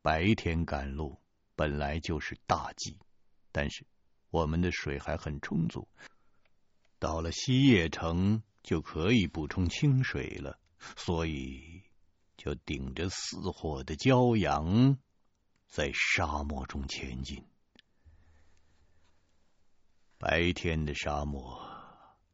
[0.07, 1.19] 白天赶路
[1.53, 2.97] 本来就是大忌，
[3.51, 3.85] 但是
[4.29, 5.85] 我们的水还很充足，
[6.97, 10.57] 到了西叶城就可以补充清水了，
[10.95, 11.83] 所以
[12.37, 14.97] 就顶着似火的骄阳，
[15.67, 17.43] 在沙漠中前进。
[20.17, 21.61] 白天的沙漠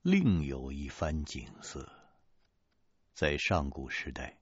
[0.04, 1.92] 另有一番景色，
[3.16, 4.38] 在上古时代。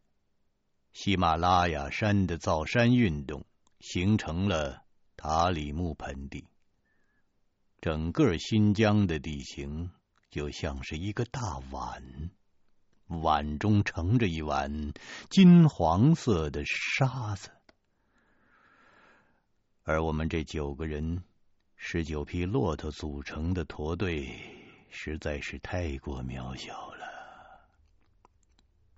[0.93, 3.45] 喜马拉雅山的造山运动
[3.79, 4.83] 形成了
[5.15, 6.45] 塔里木盆地，
[7.79, 9.89] 整个新疆的地形
[10.29, 12.31] 就像是一个大碗，
[13.07, 14.93] 碗中盛着一碗
[15.29, 17.49] 金黄色的沙子，
[19.83, 21.23] 而我们这九个人、
[21.77, 24.29] 十九匹骆驼组成的驼队
[24.89, 27.05] 实在是太过渺小了，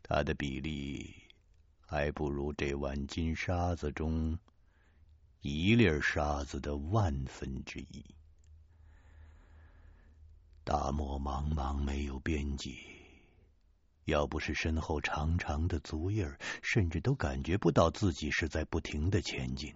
[0.01, 1.22] 它的比例。
[1.93, 4.35] 还不如这碗金沙子中
[5.41, 8.03] 一粒沙子的万分之一。
[10.63, 12.79] 大漠茫茫，没有边际，
[14.05, 16.27] 要不是身后长长的足印，
[16.63, 19.71] 甚至都感觉不到自己是在不停的前进。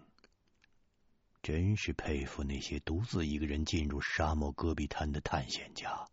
[1.44, 6.04] 真是佩服那些独自一个人进入沙漠戈壁滩的探险家。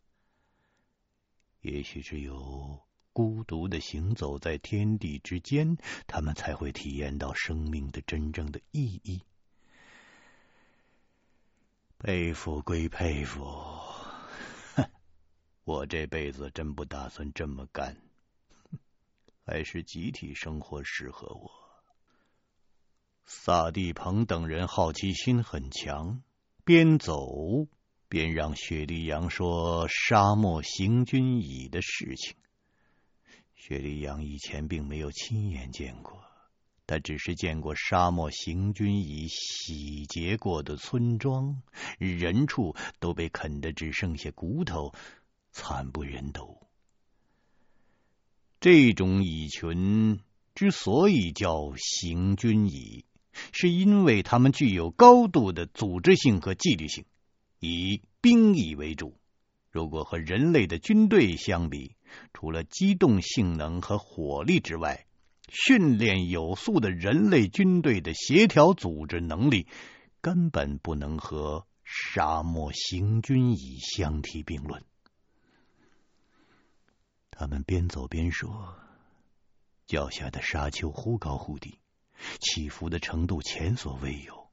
[1.63, 2.79] 也许只有。
[3.15, 9.23] 孤独的行走在天地之间，他们才会体验到生命的真正的意义。
[11.97, 13.47] 佩服归佩服，
[15.65, 17.97] 我这辈子真不打算这么干。
[19.47, 21.51] 还是集体生活适合我？
[23.27, 26.23] 萨地鹏等人好奇心很强，
[26.65, 27.27] 边走
[28.09, 32.35] 边让雪莉杨说沙漠行军蚁的事情。
[33.67, 36.23] 雪莉杨以前并没有亲眼见过，
[36.87, 41.63] 他只是见过沙漠行军蚁洗劫过的村庄，
[41.97, 44.93] 人畜都被啃得只剩下骨头，
[45.51, 46.59] 惨不忍睹。
[48.61, 50.21] 这种蚁群
[50.55, 53.07] 之所以叫行军蚁，
[53.53, 57.07] 是因为它们具有高度的组织性和纪律性，
[57.61, 59.17] 以兵役为主。
[59.71, 61.97] 如果和人类的军队相比，
[62.33, 65.07] 除了机动性能和火力之外，
[65.49, 69.69] 训练有素的人类军队的协调组织能力
[70.21, 74.83] 根本不能和沙漠行军蚁相提并论。
[77.31, 78.77] 他们边走边说，
[79.87, 81.79] 脚下的沙丘忽高忽低。
[82.41, 84.49] 起伏的程度前所未有。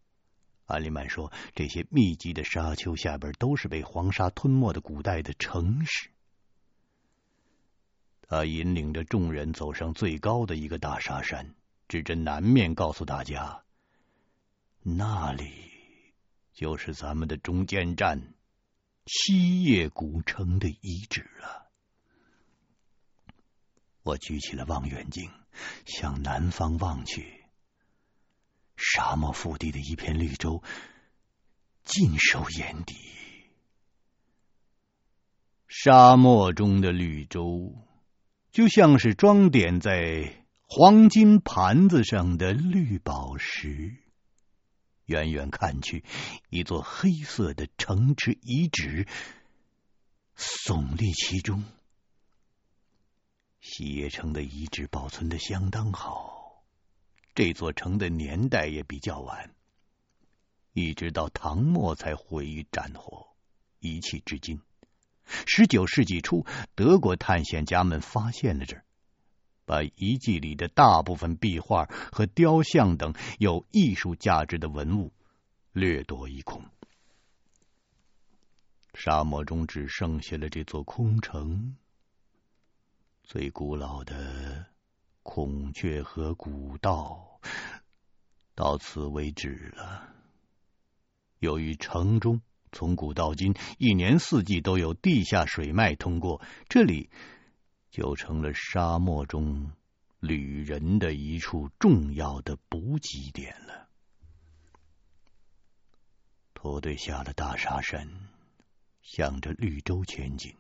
[0.66, 6.11] 安利曼说，这些密集的沙丘下边都是被黄沙吞没的古代的城市。
[8.32, 11.54] 他引领着众人走上最高的一个大沙山，
[11.90, 13.62] 指着南面告诉大家
[14.80, 15.52] ：“那里
[16.54, 18.34] 就是咱们的中间站——
[19.06, 21.68] 西叶古城的遗址啊！”
[24.04, 25.30] 我举起了望远镜，
[25.86, 27.44] 向南方望去。
[28.78, 30.64] 沙漠腹地的一片绿洲，
[31.84, 32.96] 尽收眼底。
[35.68, 37.76] 沙漠中的绿洲，
[38.52, 43.96] 就像是装点在黄金盘子上的绿宝石。
[45.06, 46.04] 远远看去，
[46.50, 49.08] 一座黑色的城池遗址
[50.38, 51.64] 耸立其中。
[53.60, 56.64] 西野城的遗址保存得相当好。
[57.34, 59.54] 这座城的年代也比较晚，
[60.74, 63.28] 一直到唐末才毁于战火，
[63.80, 64.62] 遗弃至今。
[65.26, 66.46] 十九世纪初，
[66.76, 68.86] 德国探险家们发现了这儿，
[69.66, 75.12] 把遗迹里的大部分壁画和雕像等有艺术价值的文物
[75.72, 76.64] 掠夺一空。
[78.94, 81.76] 沙漠中只剩下了这座空城，
[83.24, 84.66] 最古老的。
[85.24, 87.40] 孔雀河古道
[88.56, 90.10] 到此为止了。
[91.38, 92.42] 由于城中
[92.72, 97.10] 从古到今一年四季都有地下水脉通过，这里
[97.90, 99.72] 就成了沙漠中
[100.20, 103.90] 旅人的一处重要的补给点了。
[106.54, 108.08] 驼队下了大沙山，
[109.02, 110.56] 向着绿洲前进。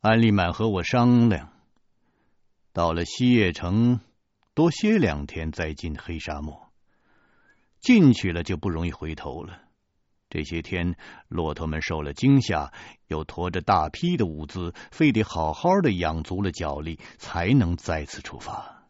[0.00, 1.50] 安利满和我商量。
[2.74, 4.00] 到了西叶城，
[4.52, 6.70] 多歇两天再进黑沙漠。
[7.80, 9.63] 进去了就不容易回头了。
[10.34, 10.96] 这些天，
[11.28, 12.72] 骆驼们受了惊吓，
[13.06, 18.88] 又驮着大批的物资，非得好好的养足了脚力，才能再次出发。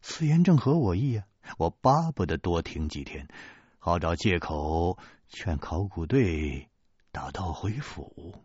[0.00, 1.24] 此言正合我意啊！
[1.58, 3.28] 我巴不得多停几天，
[3.78, 4.98] 好找借口
[5.28, 6.68] 劝考古队
[7.12, 8.42] 打道回府。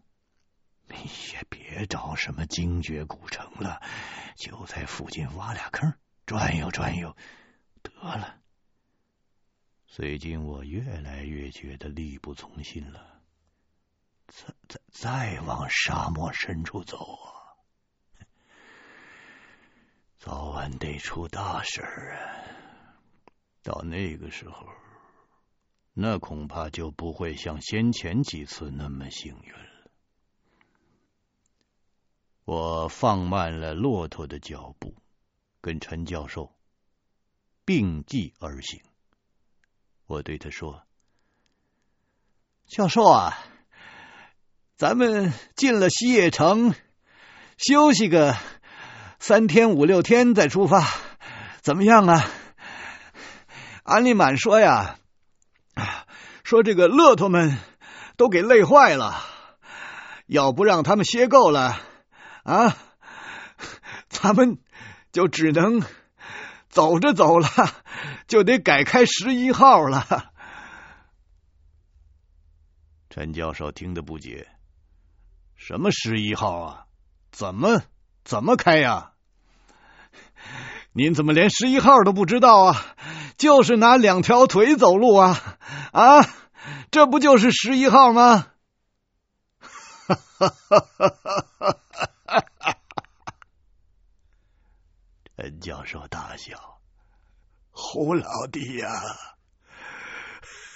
[0.88, 0.95] 你
[1.34, 3.82] 也别找什么精绝古城了，
[4.36, 5.91] 就在附近挖俩坑，
[6.28, 7.16] 转悠转悠
[7.82, 8.36] 得了。
[9.96, 13.22] 最近我越来越觉得力不从心了，
[14.26, 17.54] 再再再往沙漠深处走啊，
[20.18, 22.18] 早晚得出大事啊！
[23.62, 24.68] 到那个时候，
[25.94, 29.91] 那恐怕就不会像先前几次那么幸运了。
[32.46, 34.96] 我放慢了骆驼的脚步，
[35.62, 36.52] 跟陈教授
[37.64, 38.82] 并继而行。
[40.06, 40.84] 我对他说
[42.68, 43.38] ：“教授啊，
[44.76, 46.76] 咱们进了西叶城，
[47.58, 48.36] 休息个
[49.20, 50.88] 三天五六天再出发，
[51.62, 52.30] 怎么样啊？”
[53.84, 54.97] 安利满说呀
[56.43, 57.58] ：“说这个骆驼们
[58.18, 59.24] 都给累坏了，
[60.28, 61.82] 要不让他们歇够了。”
[62.43, 62.78] 啊，
[64.10, 64.60] 咱们
[65.14, 65.82] 就只能
[66.74, 67.47] 走着走了，
[68.28, 70.32] 就得改开十一号了。
[73.11, 74.47] 陈教授听得不解
[75.55, 76.86] ：“什么十一号啊？
[77.32, 77.84] 怎么
[78.26, 79.11] 怎么开呀？
[80.93, 82.86] 您怎么连十一号都不知道啊？
[83.38, 85.57] 就是拿两条腿走路啊！
[85.91, 86.28] 啊，
[86.89, 88.47] 这不就是十一号吗？”
[90.07, 91.09] 哈哈哈哈
[91.59, 91.78] 哈！
[95.44, 96.80] 陈教授大笑
[97.70, 98.89] ：“胡老弟呀，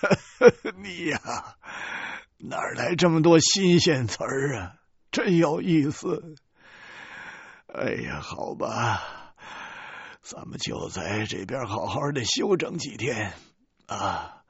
[0.84, 1.56] 你呀，
[2.38, 4.76] 哪来这么多新鲜词儿啊？
[5.10, 6.36] 真有意思。
[7.74, 9.34] 哎呀，好吧，
[10.22, 13.32] 咱们就在这边好好的休整几天
[13.86, 14.44] 啊。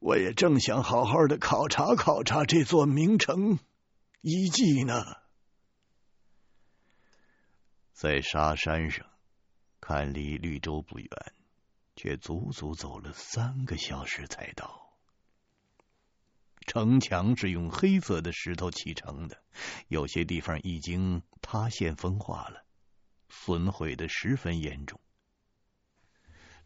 [0.00, 3.58] 我也正想好好的考察考察这座名城
[4.20, 5.02] 遗迹呢。”
[7.98, 9.04] 在沙山上，
[9.80, 11.08] 看离绿洲不远，
[11.96, 14.92] 却足足走了三个小时才到。
[16.60, 19.42] 城墙是用黑色的石头砌成的，
[19.88, 22.64] 有些地方已经塌陷风化了，
[23.30, 25.00] 损毁的十分严重。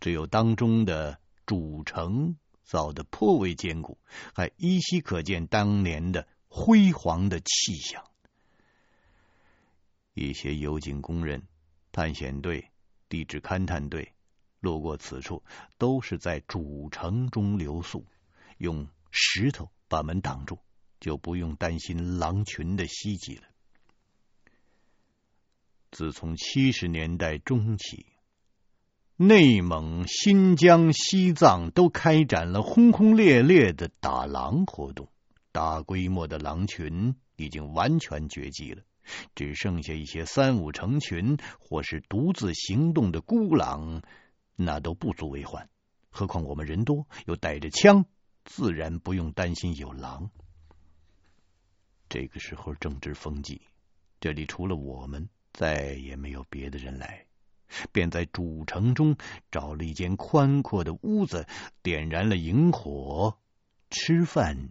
[0.00, 3.98] 只有当中的主城造的颇为坚固，
[4.34, 8.04] 还依稀可见当年的辉煌的气象。
[10.14, 11.42] 一些油井工人、
[11.90, 12.70] 探险队、
[13.08, 14.12] 地质勘探队
[14.60, 15.42] 路过此处，
[15.78, 18.06] 都是在主城中留宿，
[18.58, 20.58] 用石头把门挡住，
[21.00, 23.42] 就不用担心狼群的袭击了。
[25.90, 28.06] 自从七十年代中期，
[29.16, 35.08] 内蒙、新疆、西藏都开展了轰轰烈烈的打狼活动，
[35.52, 38.82] 大规模的狼群已经完全绝迹了。
[39.34, 44.02] 只剩下一些三五成群或是独自行动的孤狼，
[44.56, 45.68] 那都不足为患。
[46.10, 48.04] 何况我们人多，又带着枪，
[48.44, 50.30] 自然不用担心有狼。
[52.08, 53.62] 这个时候正值风季，
[54.20, 57.26] 这里除了我们，再也没有别的人来，
[57.90, 59.16] 便在主城中
[59.50, 61.46] 找了一间宽阔的屋子，
[61.82, 63.38] 点燃了萤火，
[63.88, 64.68] 吃饭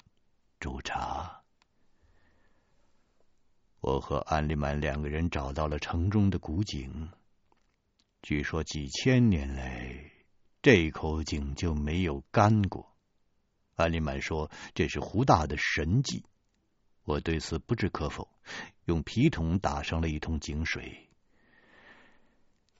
[0.59, 1.40] 煮茶。
[3.81, 7.09] 我和安利曼两个人找到了城中的古井，
[8.21, 10.11] 据说几千年来
[10.61, 12.95] 这口井就没有干过。
[13.73, 16.23] 安利曼说这是胡大的神迹，
[17.05, 18.29] 我对此不置可否，
[18.85, 21.09] 用皮桶打上了一桶井水。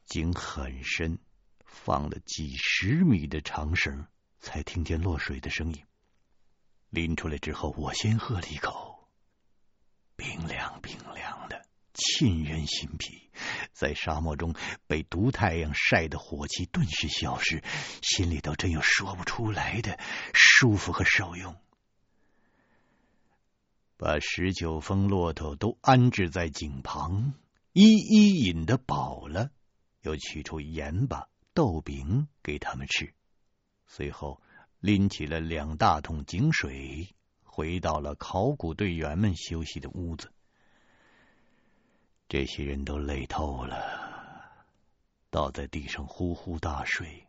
[0.06, 1.18] 井很深，
[1.66, 4.06] 放了几十米的长绳，
[4.38, 5.84] 才听见落水的声音。
[6.92, 8.91] 拎出来之后，我先喝了一口。
[10.22, 11.66] 冰凉冰凉的，
[11.96, 13.32] 沁人心脾。
[13.72, 14.54] 在沙漠中
[14.86, 17.64] 被毒太阳晒的火气顿时消失，
[18.04, 20.00] 心里头真有说不出来的
[20.32, 21.56] 舒服和受用。
[23.98, 27.34] 把十九峰骆驼都安置在井旁，
[27.74, 29.50] 一一饮得饱了，
[30.02, 33.16] 又取出盐巴、豆饼给他们吃。
[33.88, 34.40] 随后
[34.80, 37.16] 拎起了两大桶井水。
[37.54, 40.32] 回到了考古队员们休息的屋子，
[42.30, 44.66] 这些人都累透了，
[45.30, 47.28] 倒在地上呼呼大睡。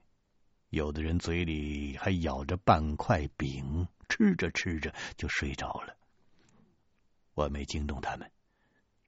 [0.71, 5.97] 有的人嘴里还咬着半块饼，吃着吃着就睡着了。
[7.35, 8.31] 我没惊动他们，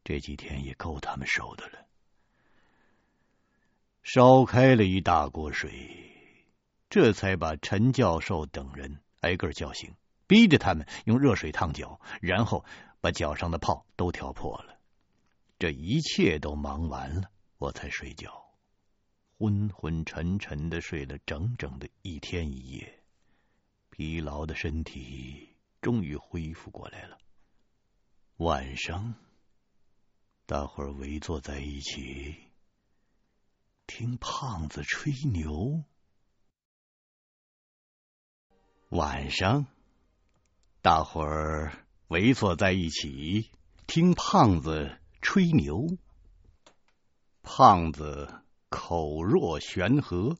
[0.02, 1.86] 这几天也够他们受的了。
[4.02, 5.70] 烧开了一大锅水，
[6.90, 9.94] 这才把陈教授等人挨个叫醒。
[10.34, 12.64] 逼着他们用热水烫脚，然后
[13.00, 14.80] 把脚上的泡都挑破了。
[15.60, 18.44] 这一切都忙完了，我才睡觉，
[19.38, 23.00] 昏昏沉沉的睡了整整的一天一夜，
[23.90, 27.16] 疲劳的身体终于恢复过来了。
[28.38, 29.14] 晚上，
[30.46, 32.34] 大伙儿围坐在一起，
[33.86, 35.84] 听胖子吹牛。
[38.88, 39.66] 晚上。
[40.84, 41.72] 大伙儿
[42.08, 43.50] 围坐在一起
[43.86, 45.96] 听胖子吹牛。
[47.42, 50.36] 胖子口若悬河，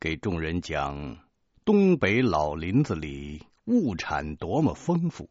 [0.00, 1.24] 给众人讲
[1.64, 5.30] 东北老林子里物产多么丰富，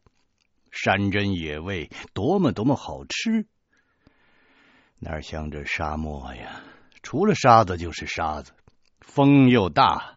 [0.70, 3.46] 山珍野味多么多么好吃。
[4.98, 6.62] 哪像这沙漠呀，
[7.02, 8.52] 除了沙子就是沙子，
[9.02, 10.16] 风又大。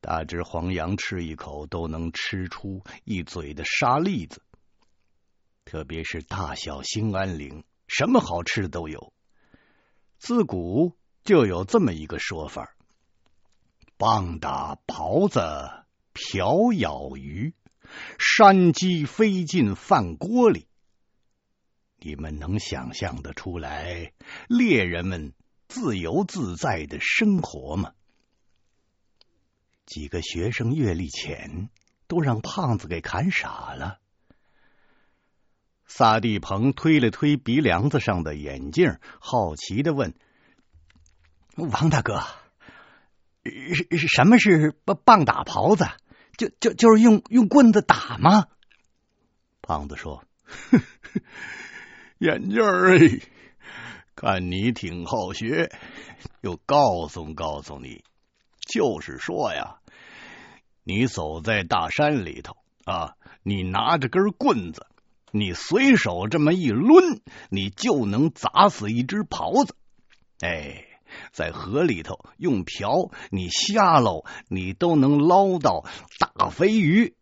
[0.00, 4.42] 大只黄羊吃一口都能吃出一嘴的沙粒子，
[5.64, 9.12] 特别是大小兴安岭，什么好吃的都有。
[10.18, 12.74] 自古就有这么一个说法：
[13.96, 15.40] 棒打狍子，
[16.12, 17.54] 瓢舀鱼，
[18.18, 20.68] 山鸡飞进饭锅里。
[21.98, 24.12] 你们能想象得出来
[24.48, 25.34] 猎人们
[25.66, 27.92] 自由自在的生活吗？
[29.88, 31.70] 几个学生阅历浅，
[32.06, 33.98] 都让胖子给砍傻了。
[35.86, 40.14] 萨地鹏推了推鼻梁子上的眼镜，好奇的问
[41.56, 42.22] ：“王大哥，
[44.06, 45.86] 什么是棒打狍子？
[46.36, 48.48] 就就就是用用棍子打吗？
[49.62, 50.22] 胖子说
[52.20, 53.00] ：“眼镜儿，
[54.14, 55.70] 看你挺好学，
[56.42, 58.04] 又告诉告诉你，
[58.60, 59.77] 就是说呀，
[60.88, 64.86] 你走在大山里头啊，你拿着根棍子，
[65.32, 67.20] 你随手这么一抡，
[67.50, 69.76] 你就能砸死一只狍子。
[70.40, 70.86] 哎。”
[71.32, 75.86] 在河里头用瓢，你瞎捞，你都能捞到
[76.18, 77.16] 大肥鱼。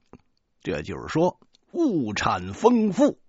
[0.60, 1.38] 这就是说，
[1.70, 3.20] 物产丰富。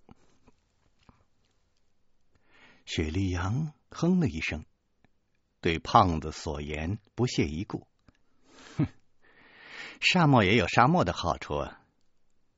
[2.84, 4.64] 雪莉杨哼了一声，
[5.60, 7.86] 对胖子所言不屑一顾。
[10.00, 11.80] 沙漠也有沙漠的好处啊。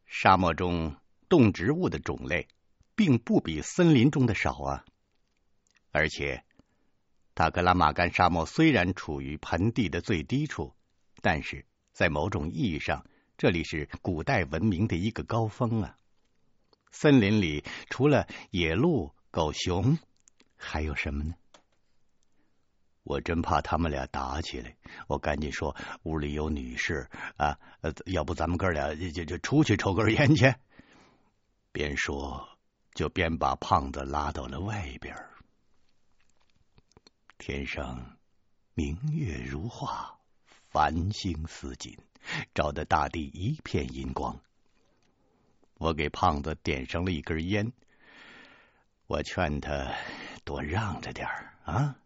[0.06, 0.96] 沙漠中
[1.28, 2.48] 动植物的种类，
[2.94, 4.84] 并不比森林中的少啊，
[5.90, 6.44] 而且。
[7.32, 10.74] 塔克拉玛干沙漠虽然处于盆地的最低处，
[11.22, 13.06] 但是在某种意义上，
[13.38, 15.96] 这里是古代文明的一个高峰啊。
[16.90, 19.96] 森林里除了野鹿、狗熊，
[20.56, 21.34] 还有什么呢？
[23.02, 24.76] 我真怕他们俩打起来，
[25.08, 27.58] 我赶紧说屋里有女士啊，
[28.06, 30.54] 要不咱们哥俩就就出去抽根烟去。
[31.72, 32.58] 边说
[32.94, 35.16] 就边把胖子拉到了外边。
[37.38, 38.18] 天上
[38.74, 40.18] 明月如画，
[40.68, 41.96] 繁星似锦，
[42.54, 44.38] 照得大地一片银光。
[45.78, 47.72] 我给胖子点上了一根烟，
[49.06, 49.94] 我劝他
[50.44, 51.96] 多让着点儿啊。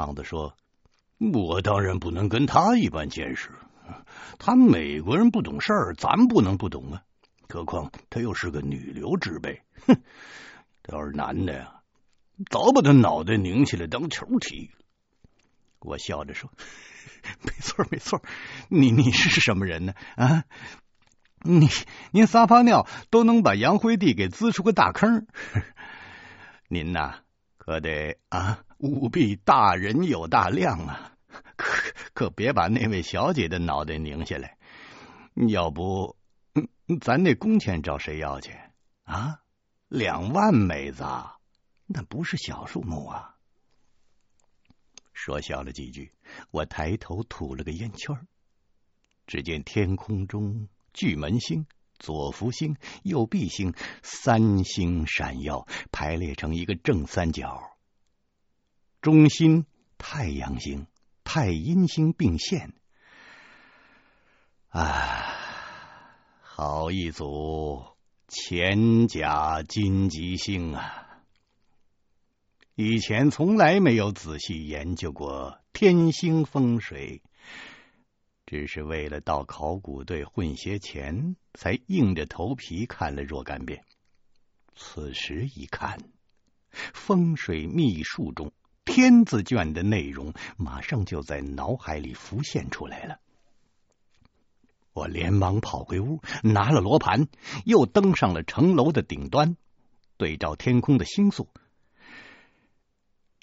[0.00, 0.56] 胖子说
[1.34, 3.50] ：“我当然不能跟他一般见识，
[4.38, 7.02] 他美国人不懂事儿，咱不能不懂啊。
[7.50, 10.00] 何况他又是个女流之辈，哼，
[10.88, 11.82] 要是男的呀。”
[12.48, 14.70] 早把他脑袋拧起来当球踢！
[15.80, 16.50] 我笑着说
[17.44, 18.22] ：“没错，没错，
[18.70, 19.92] 你你是什么人呢？
[20.16, 20.44] 啊，
[21.42, 21.68] 你
[22.10, 25.26] 您撒泡尿都能把杨辉地给滋出个大坑，
[26.68, 27.16] 您呐
[27.58, 31.12] 可得啊务必大人有大量啊，
[31.56, 34.58] 可可别把那位小姐的脑袋拧下来，
[35.48, 36.16] 要不
[37.00, 38.58] 咱那工钱找谁要去
[39.04, 39.40] 啊？
[39.88, 41.04] 两万美子。”
[41.92, 43.34] 那不是小数目啊！
[45.12, 46.12] 说笑了几句，
[46.52, 48.28] 我抬头吐了个烟圈。
[49.26, 51.66] 只见天空中巨门星、
[51.98, 53.74] 左福星、右弼星
[54.04, 57.69] 三星闪耀，排列成一个正三角。
[59.00, 59.64] 中心
[59.96, 60.86] 太阳星、
[61.24, 62.74] 太阴星并现。
[64.68, 65.36] 啊，
[66.42, 67.82] 好一组
[68.28, 71.22] 干甲金吉星啊！
[72.74, 77.22] 以前从来没有仔细研究过天星风水，
[78.44, 83.82] 只是为了到考古队混些钱，才硬着头皮看了若干遍。
[84.76, 85.98] 此时一看，
[86.70, 88.52] 风水秘术中
[88.90, 93.20] “天”字卷的内容，马上就在脑海里浮现出来了。
[94.92, 97.28] 我连忙跑回屋，拿了罗盘，
[97.64, 99.56] 又登上了城楼的顶端，
[100.16, 101.48] 对照天空的星宿。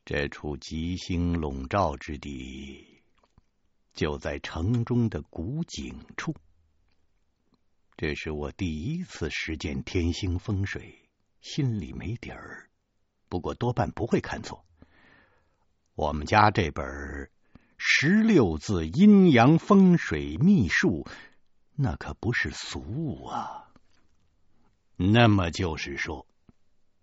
[0.03, 3.01] 这处吉星笼罩之地，
[3.93, 6.35] 就在城中的古井处。
[7.95, 12.69] 这是我第一次实践天星风水，心里没底儿。
[13.29, 14.65] 不过多半不会看错。
[15.97, 16.85] 我们家这本
[17.77, 21.07] 十六字阴阳风水秘术，
[21.75, 23.71] 那可不是俗物啊。
[24.95, 26.27] 那么就是说，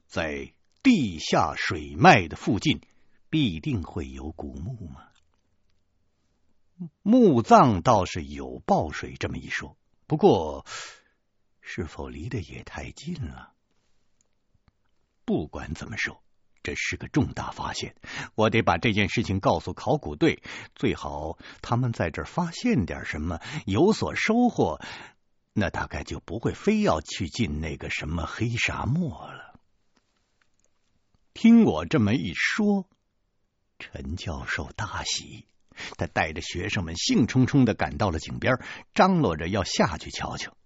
[0.07, 2.80] 在地下水脉的附近。
[3.30, 5.09] 必定会有古墓吗？
[7.03, 9.76] 墓葬倒是有报水这么一说，
[10.07, 10.64] 不过
[11.61, 13.53] 是否离得也太近了？
[15.24, 16.22] 不管怎么说，
[16.65, 17.95] 这是个重大发现，
[18.35, 20.43] 我得把这件事情告诉考古队，
[20.75, 24.81] 最好他们在这儿发现点什么，有所收获，
[25.53, 29.61] 那大概就不会非要去进那个什么黑沙漠了。
[31.35, 32.89] 听我这么一说。
[33.79, 35.47] 陈教授大喜，
[35.99, 38.55] 他带着学生们兴冲冲的赶到了井边，
[38.95, 40.57] 张罗着要下去瞧瞧。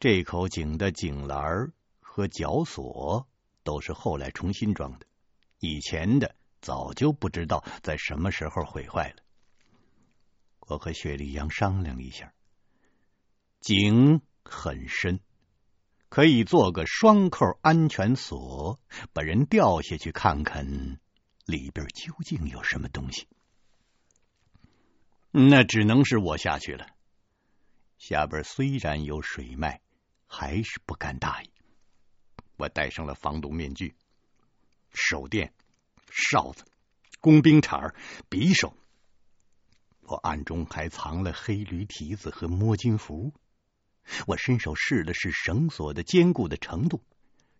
[0.00, 3.28] 这口井的井栏和绞索
[3.62, 5.06] 都是后来重新装的，
[5.58, 9.16] 以前的早就不知道在什么时候毁坏了。
[10.60, 12.32] 我和雪莉杨商量一下，
[13.60, 15.20] 井很深，
[16.08, 18.80] 可以做个双扣安全锁，
[19.12, 20.98] 把人掉下去看看。
[21.44, 23.26] 里边究竟有什么东西。
[25.32, 26.86] 那只能是我下去了。
[27.98, 29.80] 下边虽然有水脉，
[30.28, 31.51] 还是不敢大意。
[32.62, 33.96] 我戴上了防毒面具、
[34.94, 35.52] 手电、
[36.08, 36.64] 哨子、
[37.20, 37.92] 工兵铲、
[38.30, 38.76] 匕首。
[40.02, 43.32] 我暗中还藏了黑驴蹄子和摸金符。
[44.28, 47.02] 我伸手试了试绳索的坚固的程度，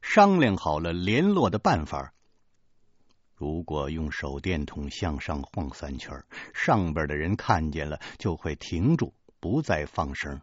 [0.03, 2.14] 商量好了联络的办法。
[3.34, 6.24] 如果用手电筒向上晃三圈，
[6.55, 10.40] 上边的人看见了就会停住，不再放声。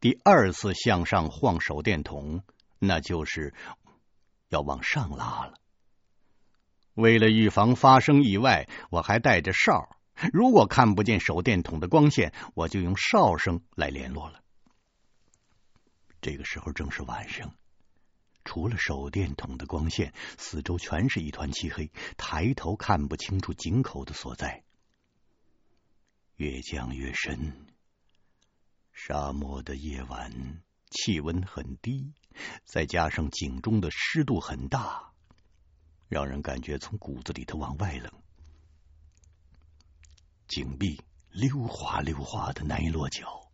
[0.00, 2.42] 第二次向上晃手电筒，
[2.78, 3.54] 那就是
[4.48, 5.60] 要往上拉了。
[6.94, 9.96] 为了预防发生意外，我还带着哨。
[10.32, 14.42] 如果看不见手电筒的光线，我就用哨声来联络了。
[16.20, 17.54] 这个时候正是晚上。
[18.44, 24.62] 除了手电筒的光线，四周全是一团漆黑，抬头看不清楚井口的所在。
[26.36, 27.66] 越降越深，
[28.92, 32.12] 沙漠的夜晚气温很低，
[32.64, 35.12] 再加上井中的湿度很大，
[36.08, 38.12] 让人感觉从骨子里头往外冷。
[40.48, 43.50] 井壁溜滑溜滑的难以落脚。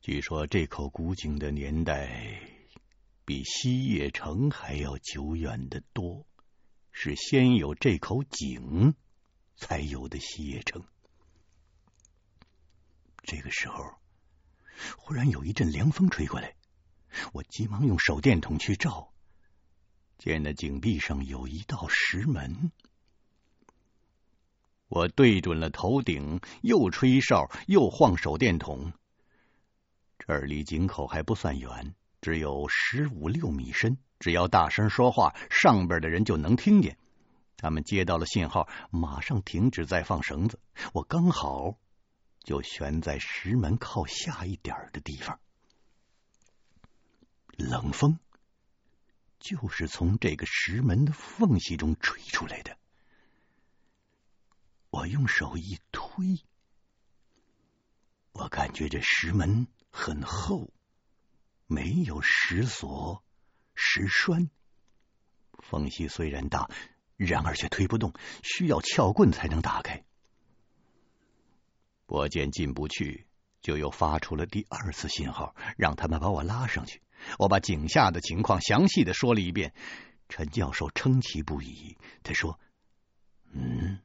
[0.00, 2.48] 据说这口古井的年代。
[3.24, 6.26] 比西叶城还要久远的多，
[6.90, 8.94] 是先有这口井，
[9.54, 10.82] 才有的西叶城。
[13.22, 13.94] 这个时候，
[14.98, 16.56] 忽然有一阵凉风吹过来，
[17.32, 19.12] 我急忙用手电筒去照，
[20.18, 22.70] 见那井壁上有一道石门。
[24.88, 28.92] 我对准了头顶，又吹哨，又晃手电筒。
[30.18, 31.94] 这儿离井口还不算远。
[32.20, 36.96] 只有十五六米深，只要大声说话，上边的人就能听见。
[37.56, 40.60] 他们接到了信号，马上停止再放绳子。
[40.92, 41.76] 我刚好
[42.44, 45.40] 就悬在石门靠下一点的地方。
[47.56, 48.18] 冷风
[49.38, 52.76] 就是从这个石门的缝隙中吹出来的。
[54.90, 56.40] 我用手一推，
[58.32, 60.70] 我感觉这石门很厚。
[61.66, 63.24] 没有石锁、
[63.74, 64.50] 石栓，
[65.52, 66.68] 缝隙虽然大，
[67.16, 70.04] 然而却推不动，需要撬棍才能打开。
[72.04, 73.26] 我见进不去，
[73.62, 77.00] 就又发出了第二次信号，让他们把我拉上去。
[77.38, 79.72] 我把井下的情况详细的说了一遍。
[80.28, 82.58] 陈教授称奇不已，他说
[83.52, 83.98] ：“嗯，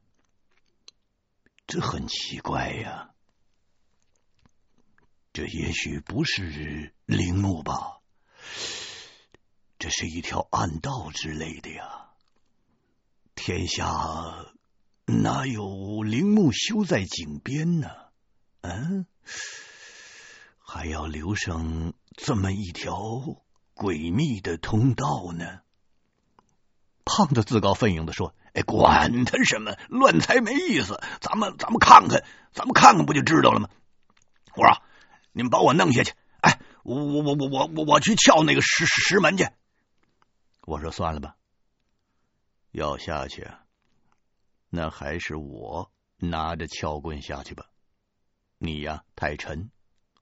[1.66, 3.12] 这很奇怪呀。”
[5.32, 8.00] 这也许不是陵墓吧？
[9.80, 12.10] 这是一条暗道之类的呀。
[13.36, 13.86] 天下
[15.06, 17.90] 哪有陵墓修在井边呢？
[18.62, 19.06] 嗯，
[20.70, 22.94] 还要留上这么一条
[23.74, 25.62] 诡秘的通道呢？
[27.06, 31.02] 胖子自告奋勇的说：“哎，管他什么，乱猜没意思。
[31.22, 33.70] 咱们咱们看看，咱们看看不就知道了吗？”
[34.58, 34.84] 我说。
[35.32, 36.14] 你们把我弄下去！
[36.42, 39.48] 哎，我我我我我我去撬那个石石门去。
[40.66, 41.36] 我说算了吧，
[42.72, 43.48] 要下去，
[44.72, 47.68] 那还是我拿着撬棍下去吧。
[48.58, 49.70] 你呀太沉，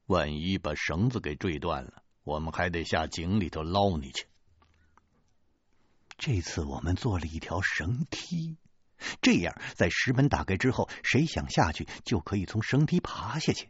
[0.05, 4.27] 万一把绳子给坠断了，我们还得下井里头捞你去。
[6.17, 8.57] 这次我们做了一条绳梯，
[9.21, 13.69] 这样在石门打开之后，谁想下去就可以从绳梯爬下去。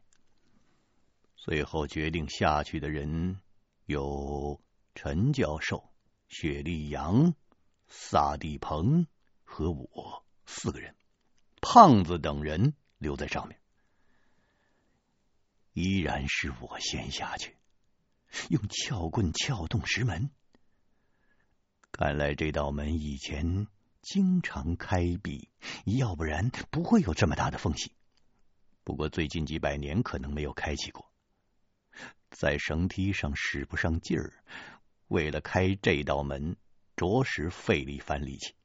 [1.38, 3.40] 最后决定下去的人
[3.86, 4.62] 有
[4.94, 5.90] 陈教授、
[6.28, 7.34] 雪莉杨、
[7.88, 9.08] 萨蒂鹏
[9.44, 10.96] 和我四个人，
[11.62, 13.60] 胖子等人留在上面。
[15.76, 17.58] 依然是我先下去，
[18.50, 20.32] 用撬棍撬动石门。
[21.92, 23.68] 看来这道门以前
[24.02, 25.50] 经常开闭，
[25.84, 27.92] 要不然不会有这么大的缝隙。
[28.86, 31.12] 不过最近几百年可能没有开启过。
[32.30, 34.34] 在绳梯上使不上劲儿，
[35.10, 36.56] 为了开这道门，
[36.96, 38.56] 着实费了一番力气。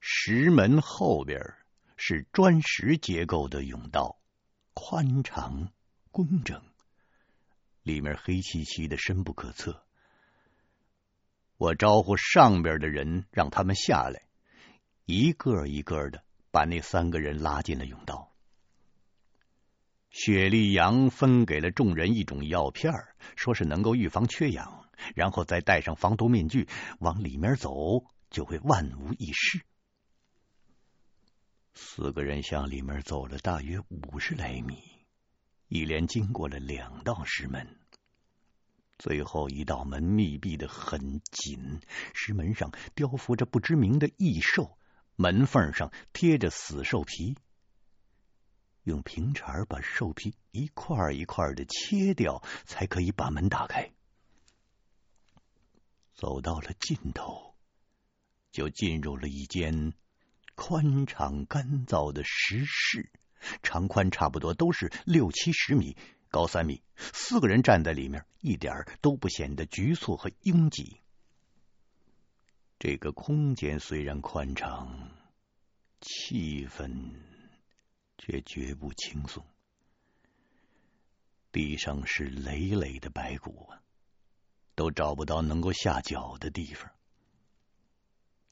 [0.00, 1.40] 石门后边
[1.96, 4.19] 是砖石结构的甬道，
[4.82, 5.70] 宽敞
[6.10, 6.62] 工整，
[7.82, 9.84] 里面黑漆漆的，深不可测。
[11.58, 14.22] 我招呼上边的人，让他们下来，
[15.04, 18.32] 一个一个的把那三个人拉进了甬道。
[20.08, 22.90] 雪莉杨分给了众人一种药片，
[23.36, 24.88] 说是能够预防缺氧。
[25.14, 26.68] 然后再戴上防毒面具，
[26.98, 29.60] 往里面走，就会万无一失。
[31.74, 34.82] 四个人向里面走了大约五十来米，
[35.68, 37.78] 一连经过了两道石门，
[38.98, 41.80] 最后一道门密闭得很紧，
[42.14, 44.76] 石门上雕伏着不知名的异兽，
[45.16, 47.36] 门缝上贴着死兽皮。
[48.84, 53.92] 用平铲把兽皮一块一块的切掉，才可以把门打开。
[56.14, 57.54] 走到了尽头，
[58.50, 59.92] 就进入了一间
[60.60, 63.10] 宽敞干燥的石室，
[63.62, 65.96] 长宽差不多都是六七十米，
[66.28, 66.82] 高三米。
[66.96, 71.00] 四个人站在里面，一点都不显得局促和拥挤。
[72.78, 75.10] 这个空间虽然宽敞，
[76.02, 77.14] 气氛
[78.18, 79.42] 却绝不轻松。
[81.50, 83.80] 地上是累累的白骨啊。
[84.74, 86.90] 都找不到能够下脚的地方。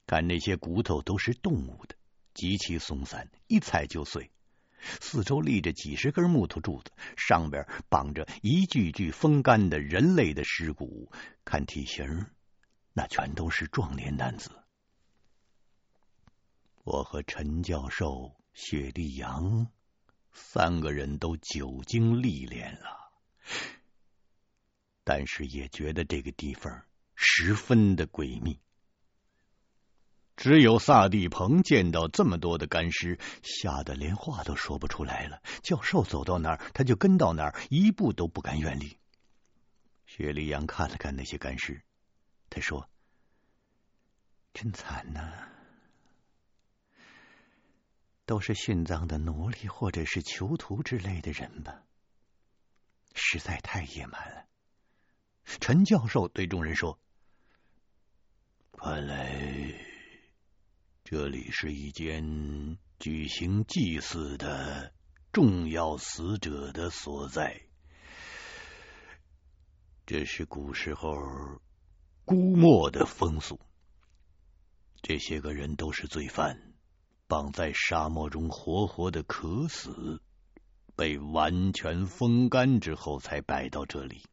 [0.07, 1.95] 看那些骨头都是动物的，
[2.39, 4.31] 极其松散，一踩就碎。
[5.01, 11.11] 四周立着几十根木头柱子，上边绑着一具具风干的人类的尸骨。
[11.45, 12.27] 看体型，
[12.93, 14.53] 那全都是壮年男子。
[16.85, 19.67] 我和陈教授、雪莉杨
[20.33, 23.11] 三个人都久经历练了。
[25.03, 26.85] 但是也觉得这个地方
[27.17, 28.61] 十分的诡秘。
[30.39, 35.43] 只有萨蒂鹏见到这么多的干尸，吓得连话都说不出来了。
[35.65, 38.97] 教授走到哪儿，他就跟到哪儿，一步都不敢远离。
[40.07, 41.83] 雪莉杨看了看那些干尸，
[42.51, 42.89] 他说
[44.55, 45.49] ：“真惨呐，
[48.25, 51.83] 都是殉葬的奴隶或者是囚徒之类的人吧，
[53.13, 54.47] 实在太野蛮了。”
[55.61, 57.01] 陈教授对众人说
[58.79, 59.35] ：“看来
[61.11, 64.93] 这里是一间举行祭祀的
[65.33, 67.63] 重要死者的所在。
[70.05, 71.17] 这是古时候
[72.27, 73.59] 估摸的风俗。
[75.01, 76.75] 这些个人都是罪犯，
[77.27, 80.21] 绑在沙漠中活活的渴死，
[80.95, 84.27] 被完全风干之后才摆到这里。”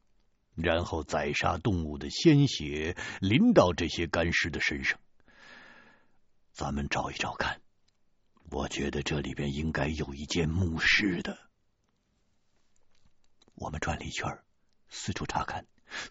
[0.56, 5.00] 然后宰杀动物的鲜血淋到这些干尸的身上，
[6.56, 7.62] 咱们找一找看。
[8.50, 11.38] 我觉得这里边应该有一间墓室的。
[13.56, 14.42] 我们转了一圈，
[14.88, 15.68] 四处查看，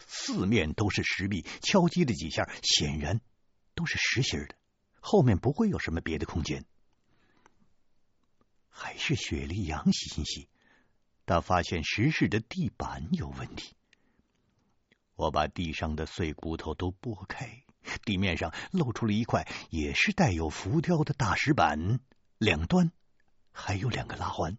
[0.07, 3.22] 四面都是石壁，敲击了几下，显然
[3.74, 4.55] 都是实心的，
[5.01, 6.66] 后面不会有什么别的空间。
[8.68, 10.51] 还是雪莉杨细心细，
[11.24, 13.74] 他发现石室的地板有问题。
[15.14, 17.64] 我把地上的碎骨头都拨开，
[18.05, 22.01] 地面上露出了一块也是带有浮雕的大石板，
[22.39, 22.93] 两端
[23.53, 24.59] 还有两个拉环。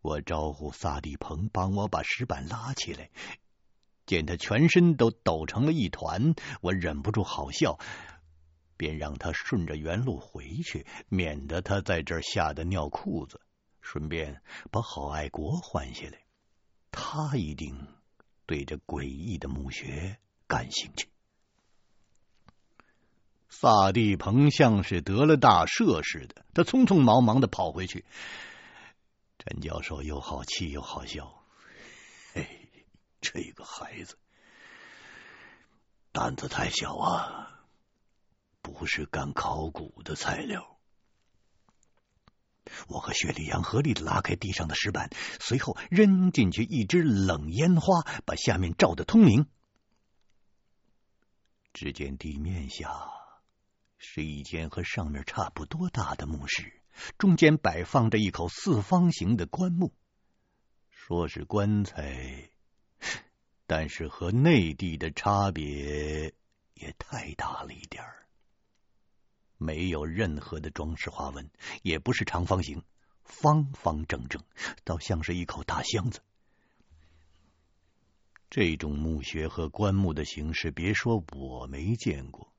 [0.00, 3.10] 我招呼萨蒂彭帮我把石板拉起来，
[4.06, 7.78] 见他全身都抖成了一团，我忍不住好笑，
[8.76, 13.40] 便让他顺着原路回去，免得他在这儿吓得尿裤子，
[13.80, 16.24] 顺便把郝爱国换下来，
[16.90, 17.86] 他一定。
[18.46, 20.18] 对这诡异的墓穴
[20.48, 21.06] 感兴趣。
[23.50, 28.06] 萨蒂彭像是得了大赦似的，他匆匆忙忙的跑回去。
[29.38, 31.44] 陈教授又好气又好笑
[32.32, 32.46] ：“嘿，
[33.20, 34.16] 这个孩子
[36.12, 37.60] 胆子太小啊，
[38.62, 40.78] 不是干考古的材料。”
[42.86, 49.46] 我和薛立阳合力拉开地上的石板，随后扔进去一支冷烟花，把下面照得通明。
[51.72, 52.88] 只见地面下
[54.02, 56.72] 是一间和上面差不多大的墓室，
[57.18, 59.92] 中间摆放着一口四方形的棺木。
[60.88, 62.50] 说是棺材，
[63.66, 66.32] 但是和内地的差别
[66.72, 68.26] 也太大了一点儿。
[69.58, 71.50] 没有任何的装饰花纹，
[71.82, 72.82] 也不是长方形，
[73.22, 74.42] 方方正正，
[74.82, 76.20] 倒像是一口大箱子。
[78.48, 82.49] 这种墓穴和棺木的形式，别说我没见过，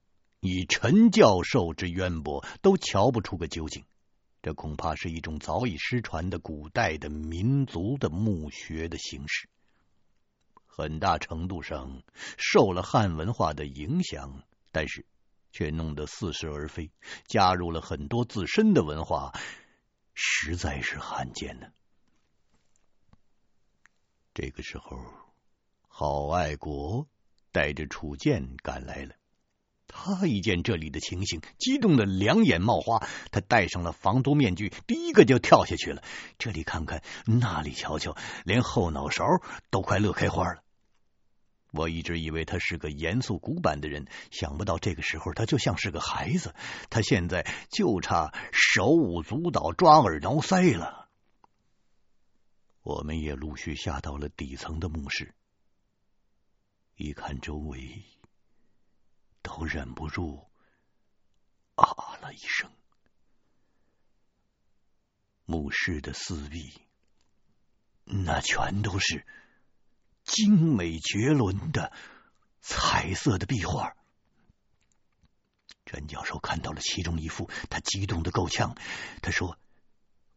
[0.42, 3.86] 以陈教授之渊博，都瞧不出个究竟。
[4.42, 9.48] 这恐怕是一种早已失传的古代的民族的墓穴的形式，
[10.66, 12.04] 很大程度上
[12.38, 15.06] 受了汉文化的影响，但是。
[15.54, 16.92] 却弄得似是而非，
[17.26, 19.34] 加入了很多自身的文化，
[20.14, 21.68] 实在是罕见呢。
[24.34, 24.98] 这个时候，
[25.90, 27.06] 郝爱国
[27.52, 29.14] 带着楚剑赶来了。
[29.94, 33.06] 他一见这里的情形，激动的两眼冒花。
[33.30, 36.02] 他戴上了防毒面具，第一个就跳下去了。
[36.40, 38.16] 这里看看，那里瞧瞧，
[38.46, 39.26] 连后脑勺
[39.70, 40.64] 都快乐开花了。
[41.74, 46.56] 我一直以为他是个严肃古板的人，想不到这个时候他就像是个孩子。
[46.90, 51.10] 他现在就差手舞足蹈、抓耳挠腮了。
[52.82, 55.36] 我们也陆续下到了底层的墓室，
[56.96, 58.04] 一看周围。
[59.42, 60.50] 都忍不住
[61.76, 62.72] 啊了一声。
[65.46, 66.82] 墓室的四壁，
[68.06, 69.26] 那全都是
[70.24, 71.92] 精美绝伦的
[72.62, 73.96] 彩色的壁画。
[75.86, 78.78] 陈教授看到了其中一幅，他激动的够呛。
[79.22, 79.58] 他说：“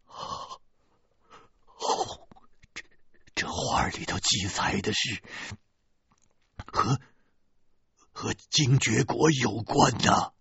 [0.06, 0.60] 哦，
[2.74, 2.82] 这
[3.36, 5.22] 这画里头记载的是
[6.66, 7.00] 和。”
[8.14, 10.32] 和精绝国有关的，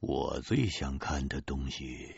[0.00, 2.12] 我最想看的东西，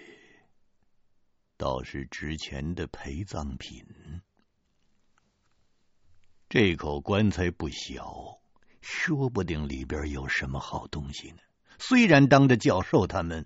[1.59, 3.87] 倒是值钱的陪葬品。
[6.49, 8.41] 这口棺材不小，
[8.81, 11.43] 说不定里边有什么好东西呢。
[11.79, 13.45] 虽然当着教授他们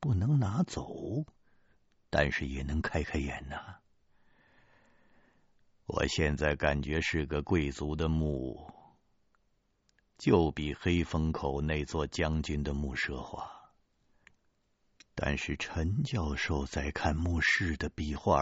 [0.00, 1.24] 不能拿走，
[2.10, 3.79] 但是也能开开眼呐。
[5.92, 8.72] 我现在感觉是个贵族的墓，
[10.18, 13.50] 就比黑风口那座将军的墓奢华。
[15.16, 18.40] 但是陈教授在看墓室的壁画，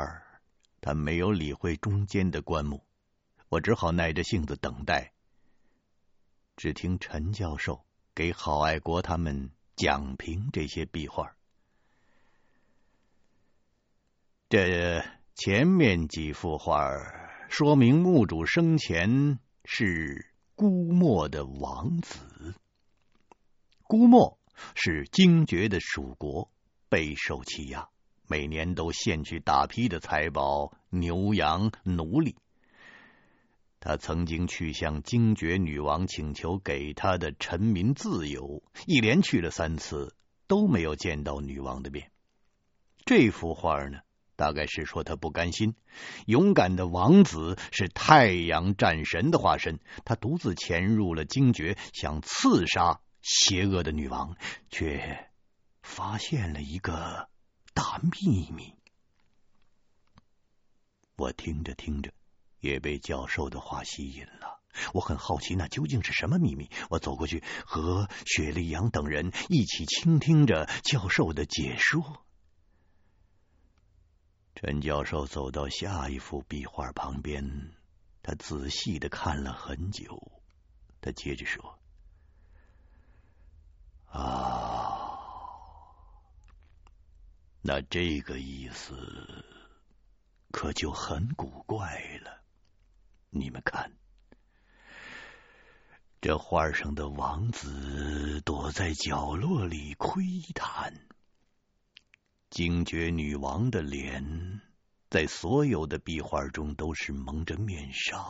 [0.82, 2.84] 他没有理会中间的棺木，
[3.48, 5.14] 我只好耐着性子等待。
[6.54, 7.82] 只听陈教授
[8.14, 11.34] 给郝爱国他们讲评这些壁画。
[14.50, 15.02] 这
[15.34, 16.84] 前面几幅画。
[17.48, 22.54] 说明墓主生前是姑墨的王子。
[23.84, 24.38] 姑墨
[24.74, 26.50] 是精绝的属国，
[26.90, 27.88] 备受欺压，
[28.26, 32.36] 每年都献去大批的财宝、牛羊、奴隶。
[33.80, 40.14] 他曾经去向精绝女王请求给他的臣民自由，一连去了三次，
[40.46, 42.12] 都没有见到女王的面。
[43.06, 44.00] 这幅画呢？
[44.38, 45.74] 大概是说他不甘心，
[46.24, 54.36] 勇敢的王子是太阳战神的化身，他独自潜入了精绝，想刺杀邪恶的女王，
[54.70, 55.28] 却
[55.82, 57.28] 发现了一个
[57.74, 58.74] 大秘密。
[61.16, 62.12] 我听着听着，
[62.60, 64.60] 也被教授的话吸引了。
[64.94, 66.70] 我很好奇，那究竟是什么秘密？
[66.90, 72.24] 我走过去，和雪莉杨等人一起倾听着教授的解说。
[74.60, 77.70] 陈教授走到下一幅壁画旁边，
[78.24, 80.32] 他仔细的看了很久。
[81.00, 81.78] 他接着说
[84.10, 85.16] ：“啊，
[87.62, 88.96] 那这个意思
[90.50, 92.42] 可就很古怪了。
[93.30, 93.92] 你们看，
[96.20, 100.92] 这画上的王子躲在角落里窥探。”
[102.50, 104.62] 精绝女王的脸
[105.10, 108.24] 在所有的壁画中都是蒙着面纱。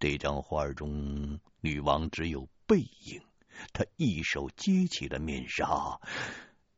[0.00, 3.22] 这张画中女王只有背影，
[3.72, 6.00] 她一手接起了面纱，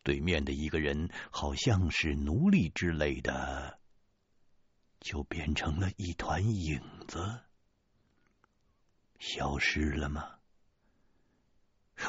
[0.02, 3.78] 对面的一个人好像是奴隶之类的，
[5.00, 7.40] 就变成了一团影子，
[9.18, 10.34] 消失了吗？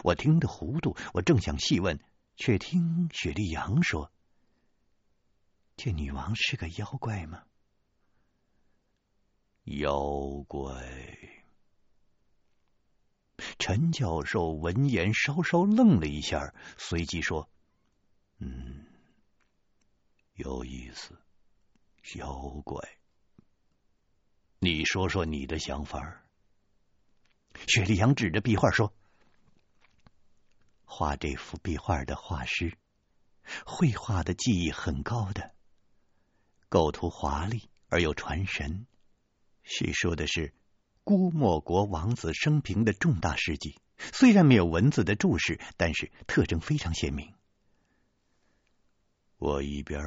[0.04, 1.98] 我听得糊涂，我正想细问。
[2.36, 4.12] 却听雪莉杨说
[5.78, 7.44] ：“这女王是个妖怪吗？”
[9.66, 10.00] 妖
[10.48, 10.74] 怪。
[13.58, 17.50] 陈教授闻言稍稍愣了一下，随即说
[18.40, 18.86] ：“嗯，
[20.36, 21.20] 有意思，
[22.16, 22.34] 妖
[22.64, 22.98] 怪。
[24.60, 26.24] 你说说你的想法。”
[27.68, 28.94] 雪莉杨指着壁画说。
[30.98, 32.78] 画这幅壁画的画师，
[33.66, 35.54] 绘画的技艺很高的，
[36.70, 38.88] 构图华丽而又传神。
[39.62, 40.54] 叙述的是
[41.04, 47.34] 姑墨国王子生平的重大事迹，虽然没有文字的注释，但是特征非常鲜明。
[49.38, 50.02] 我一边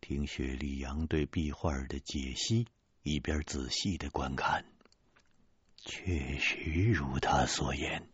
[0.00, 2.68] 听雪莉杨对壁画的解析，
[3.02, 4.64] 一边仔细的观看，
[5.78, 6.56] 确实
[6.92, 8.08] 如他所言。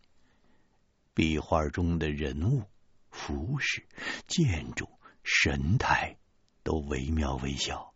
[1.15, 2.65] 壁画中的人物、
[3.11, 3.87] 服饰、
[4.27, 4.89] 建筑、
[5.23, 6.17] 神态
[6.63, 7.93] 都惟妙惟肖，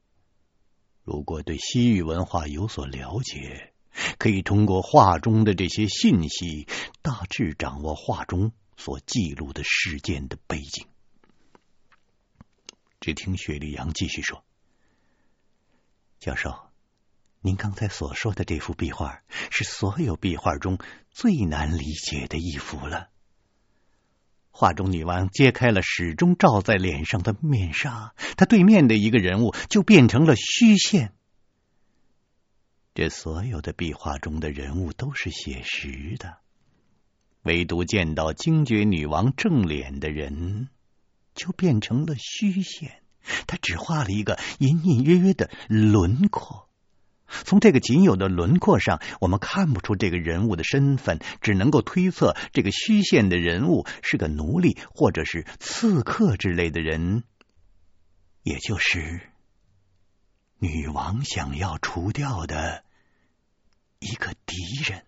[1.02, 3.72] 如果对西域文化有所了解，
[4.18, 6.66] 可以通过画中的这些信息，
[7.00, 10.86] 大致掌握画中所记录的事件的背景。
[13.00, 14.44] 只听雪莉杨继续说
[16.18, 16.70] ：“教授，
[17.40, 20.78] 您刚才所说的这幅壁画，是所有壁画中
[21.16, 23.08] 最难理解的一幅了。
[24.50, 31.14] 画中女王揭开了始终罩在脸上的面纱，她对面的一个人物就变成了虚线。
[32.94, 36.36] 这所有的壁画中的人物都是写实的，
[37.44, 40.68] 唯独见到精绝女王正脸的人。”
[41.34, 43.02] 就变成了虚线，
[43.46, 46.65] 他只画了一个隐隐约约的轮廓。
[47.28, 57.24] 从这个仅有的轮廓上，我们看不出这个人物的身份，只能够推测这个虚线的人物是个奴隶或者是刺客之类的人，
[58.42, 59.20] 也就是
[60.58, 62.84] 女王想要除掉的
[63.98, 64.56] 一个敌
[64.88, 65.02] 人。